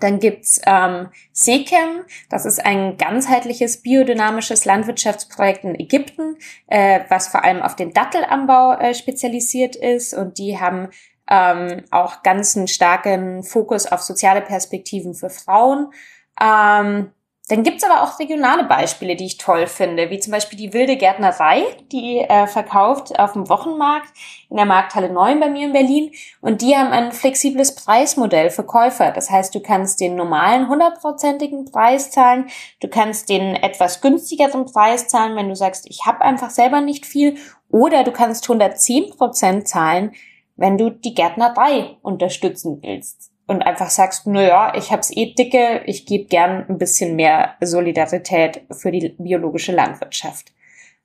Dann 0.00 0.18
gibt's 0.18 0.60
ähm, 0.66 1.08
Sekem, 1.32 2.04
das 2.28 2.44
ist 2.44 2.62
ein 2.62 2.98
ganzheitliches 2.98 3.80
biodynamisches 3.80 4.66
Landwirtschaftsprojekt 4.66 5.64
in 5.64 5.80
Ägypten, 5.80 6.36
äh, 6.66 7.00
was 7.08 7.28
vor 7.28 7.42
allem 7.42 7.62
auf 7.62 7.74
den 7.74 7.94
Dattelanbau 7.94 8.74
äh, 8.74 8.92
spezialisiert 8.92 9.76
ist 9.76 10.12
und 10.12 10.36
die 10.36 10.60
haben 10.60 10.90
ähm, 11.30 11.84
auch 11.90 12.22
ganz 12.22 12.54
einen 12.54 12.68
starken 12.68 13.42
Fokus 13.42 13.86
auf 13.86 14.02
soziale 14.02 14.42
Perspektiven 14.42 15.14
für 15.14 15.30
Frauen. 15.30 15.90
Ähm, 16.38 17.12
dann 17.48 17.62
gibt's 17.62 17.82
aber 17.82 18.02
auch 18.02 18.18
regionale 18.18 18.64
Beispiele, 18.64 19.16
die 19.16 19.24
ich 19.24 19.38
toll 19.38 19.66
finde, 19.66 20.10
wie 20.10 20.20
zum 20.20 20.32
Beispiel 20.32 20.58
die 20.58 20.74
Wilde 20.74 20.96
Gärtnerei, 20.96 21.64
die 21.90 22.18
äh, 22.18 22.46
verkauft 22.46 23.18
auf 23.18 23.32
dem 23.32 23.48
Wochenmarkt 23.48 24.10
in 24.50 24.58
der 24.58 24.66
Markthalle 24.66 25.10
9 25.10 25.40
bei 25.40 25.48
mir 25.48 25.66
in 25.66 25.72
Berlin. 25.72 26.12
Und 26.42 26.60
die 26.60 26.76
haben 26.76 26.92
ein 26.92 27.10
flexibles 27.10 27.74
Preismodell 27.74 28.50
für 28.50 28.64
Käufer. 28.64 29.12
Das 29.12 29.30
heißt, 29.30 29.54
du 29.54 29.60
kannst 29.60 29.98
den 30.00 30.14
normalen 30.14 30.68
hundertprozentigen 30.68 31.64
Preis 31.64 32.10
zahlen, 32.10 32.50
du 32.80 32.88
kannst 32.88 33.30
den 33.30 33.56
etwas 33.56 34.02
günstigeren 34.02 34.66
Preis 34.66 35.08
zahlen, 35.08 35.34
wenn 35.34 35.48
du 35.48 35.56
sagst, 35.56 35.86
ich 35.88 36.04
habe 36.04 36.20
einfach 36.20 36.50
selber 36.50 36.82
nicht 36.82 37.06
viel, 37.06 37.38
oder 37.70 38.04
du 38.04 38.12
kannst 38.12 38.44
110 38.44 39.10
Prozent 39.16 39.68
zahlen, 39.68 40.12
wenn 40.56 40.76
du 40.76 40.90
die 40.90 41.14
Gärtnerei 41.14 41.96
unterstützen 42.02 42.80
willst 42.82 43.27
und 43.48 43.62
einfach 43.62 43.90
sagst, 43.90 44.26
na 44.26 44.42
ja, 44.42 44.74
ich 44.76 44.92
hab's 44.92 45.10
eh 45.10 45.34
dicke, 45.34 45.82
ich 45.86 46.06
gebe 46.06 46.28
gern 46.28 46.66
ein 46.68 46.78
bisschen 46.78 47.16
mehr 47.16 47.54
Solidarität 47.60 48.60
für 48.70 48.92
die 48.92 49.14
biologische 49.18 49.72
Landwirtschaft. 49.72 50.52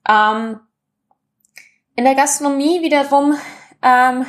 Ähm, 0.08 0.60
in 1.96 2.04
der 2.04 2.16
Gastronomie 2.16 2.82
wiederum 2.82 3.36
ähm, 3.82 4.26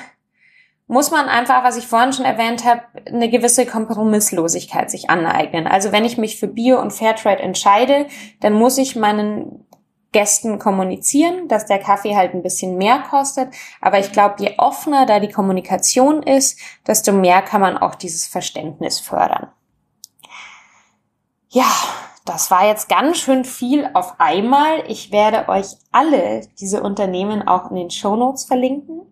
muss 0.86 1.10
man 1.10 1.28
einfach, 1.28 1.64
was 1.64 1.76
ich 1.76 1.86
vorhin 1.86 2.12
schon 2.12 2.24
erwähnt 2.24 2.64
habe, 2.64 2.82
eine 3.06 3.28
gewisse 3.28 3.66
Kompromisslosigkeit 3.66 4.90
sich 4.90 5.10
aneignen. 5.10 5.66
Also 5.66 5.90
wenn 5.90 6.04
ich 6.04 6.16
mich 6.16 6.38
für 6.38 6.46
Bio 6.46 6.80
und 6.80 6.92
Fairtrade 6.92 7.42
entscheide, 7.42 8.06
dann 8.40 8.52
muss 8.52 8.78
ich 8.78 8.94
meinen 8.94 9.66
Gästen 10.14 10.60
kommunizieren, 10.60 11.48
dass 11.48 11.66
der 11.66 11.80
Kaffee 11.80 12.16
halt 12.16 12.34
ein 12.34 12.42
bisschen 12.42 12.78
mehr 12.78 13.00
kostet. 13.10 13.52
Aber 13.80 13.98
ich 13.98 14.12
glaube, 14.12 14.36
je 14.38 14.54
offener 14.58 15.06
da 15.06 15.18
die 15.18 15.28
Kommunikation 15.28 16.22
ist, 16.22 16.58
desto 16.86 17.12
mehr 17.12 17.42
kann 17.42 17.60
man 17.60 17.76
auch 17.76 17.96
dieses 17.96 18.26
Verständnis 18.26 19.00
fördern. 19.00 19.48
Ja, 21.48 21.70
das 22.24 22.50
war 22.50 22.66
jetzt 22.66 22.88
ganz 22.88 23.18
schön 23.18 23.44
viel 23.44 23.90
auf 23.92 24.14
einmal. 24.18 24.84
Ich 24.88 25.10
werde 25.10 25.48
euch 25.48 25.66
alle 25.90 26.42
diese 26.60 26.82
Unternehmen 26.82 27.46
auch 27.46 27.70
in 27.70 27.76
den 27.76 27.90
Show 27.90 28.14
Notes 28.14 28.44
verlinken. 28.44 29.02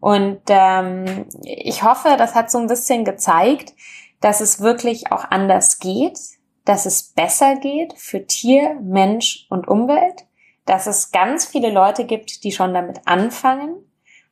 Und 0.00 0.42
ähm, 0.48 1.26
ich 1.44 1.82
hoffe, 1.82 2.16
das 2.18 2.34
hat 2.34 2.50
so 2.50 2.58
ein 2.58 2.66
bisschen 2.66 3.06
gezeigt, 3.06 3.72
dass 4.20 4.42
es 4.42 4.60
wirklich 4.60 5.12
auch 5.12 5.24
anders 5.30 5.78
geht, 5.78 6.18
dass 6.66 6.84
es 6.84 7.02
besser 7.02 7.56
geht 7.56 7.94
für 7.94 8.26
Tier, 8.26 8.78
Mensch 8.82 9.46
und 9.48 9.66
Umwelt 9.66 10.26
dass 10.64 10.86
es 10.86 11.10
ganz 11.10 11.46
viele 11.46 11.70
Leute 11.70 12.04
gibt, 12.04 12.44
die 12.44 12.52
schon 12.52 12.74
damit 12.74 13.00
anfangen 13.06 13.76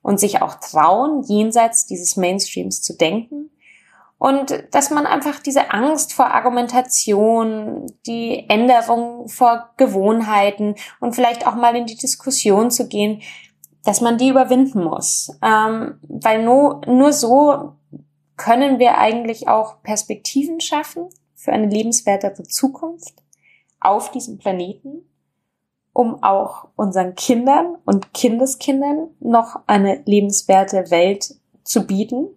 und 0.03 0.20
sich 0.20 0.43
auch 0.43 0.55
trauen, 0.55 1.22
jenseits 1.22 1.87
dieses 1.87 2.16
Mainstreams 2.16 2.83
zu 2.83 2.97
denken. 2.97 3.51
Und 4.18 4.64
dass 4.72 4.91
man 4.91 5.07
einfach 5.07 5.41
diese 5.41 5.70
Angst 5.72 6.12
vor 6.12 6.26
Argumentation, 6.26 7.87
die 8.07 8.45
Änderung 8.49 9.28
vor 9.28 9.70
Gewohnheiten 9.78 10.74
und 11.01 11.14
vielleicht 11.14 11.47
auch 11.47 11.55
mal 11.55 11.74
in 11.74 11.87
die 11.87 11.97
Diskussion 11.97 12.70
zu 12.70 12.87
gehen, 12.87 13.22
dass 13.83 14.03
man 14.03 14.18
die 14.18 14.28
überwinden 14.28 14.85
muss. 14.85 15.31
Ähm, 15.43 15.99
weil 16.03 16.45
nur, 16.45 16.83
nur 16.87 17.14
so 17.14 17.72
können 18.37 18.78
wir 18.78 18.99
eigentlich 18.99 19.49
auch 19.49 19.83
Perspektiven 19.83 20.61
schaffen 20.61 21.09
für 21.35 21.53
eine 21.53 21.68
lebenswertere 21.68 22.43
Zukunft 22.43 23.22
auf 23.81 24.11
diesem 24.11 24.39
Planeten 24.39 25.09
um 25.93 26.22
auch 26.22 26.68
unseren 26.76 27.14
Kindern 27.14 27.76
und 27.84 28.14
Kindeskindern 28.14 29.09
noch 29.20 29.61
eine 29.66 30.03
lebenswerte 30.05 30.91
Welt 30.91 31.34
zu 31.64 31.86
bieten. 31.86 32.28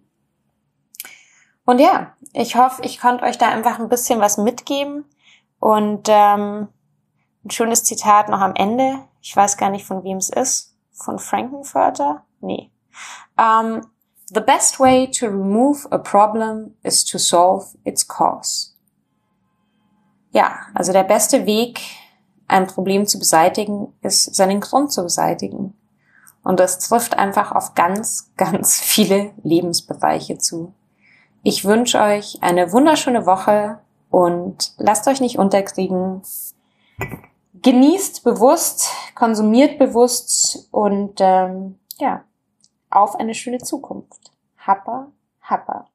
Und 1.64 1.80
ja, 1.80 2.14
ich 2.32 2.56
hoffe, 2.56 2.82
ich 2.82 3.00
konnte 3.00 3.24
euch 3.24 3.38
da 3.38 3.48
einfach 3.48 3.78
ein 3.78 3.88
bisschen 3.88 4.20
was 4.20 4.38
mitgeben. 4.38 5.04
Und 5.60 6.08
ähm, 6.10 6.68
ein 7.44 7.50
schönes 7.50 7.84
Zitat 7.84 8.28
noch 8.28 8.40
am 8.40 8.54
Ende. 8.54 9.00
Ich 9.20 9.34
weiß 9.34 9.56
gar 9.56 9.70
nicht, 9.70 9.86
von 9.86 10.04
wem 10.04 10.18
es 10.18 10.28
ist. 10.28 10.76
Von 10.92 11.18
Frankenfurter? 11.18 12.24
Nee. 12.40 12.70
Um, 13.36 13.80
the 14.32 14.40
best 14.40 14.78
way 14.78 15.10
to 15.10 15.26
remove 15.26 15.86
a 15.90 15.98
problem 15.98 16.74
is 16.82 17.04
to 17.04 17.18
solve 17.18 17.76
its 17.84 18.06
cause. 18.06 18.72
Ja, 20.30 20.66
also 20.74 20.92
der 20.92 21.04
beste 21.04 21.46
Weg, 21.46 21.80
ein 22.48 22.66
Problem 22.66 23.06
zu 23.06 23.18
beseitigen, 23.18 23.92
ist 24.02 24.34
seinen 24.34 24.60
Grund 24.60 24.92
zu 24.92 25.02
beseitigen. 25.02 25.74
Und 26.42 26.60
das 26.60 26.78
trifft 26.78 27.18
einfach 27.18 27.52
auf 27.52 27.74
ganz, 27.74 28.32
ganz 28.36 28.80
viele 28.80 29.32
Lebensbereiche 29.42 30.38
zu. 30.38 30.72
Ich 31.42 31.64
wünsche 31.64 32.00
euch 32.00 32.38
eine 32.42 32.72
wunderschöne 32.72 33.26
Woche 33.26 33.78
und 34.10 34.72
lasst 34.78 35.06
euch 35.08 35.20
nicht 35.20 35.38
unterkriegen. 35.38 36.22
Genießt 37.54 38.24
bewusst, 38.24 38.88
konsumiert 39.14 39.78
bewusst 39.78 40.68
und 40.70 41.20
ähm, 41.20 41.78
ja, 41.98 42.24
auf 42.90 43.16
eine 43.16 43.34
schöne 43.34 43.58
Zukunft. 43.58 44.30
Happa, 44.58 45.08
happa. 45.42 45.86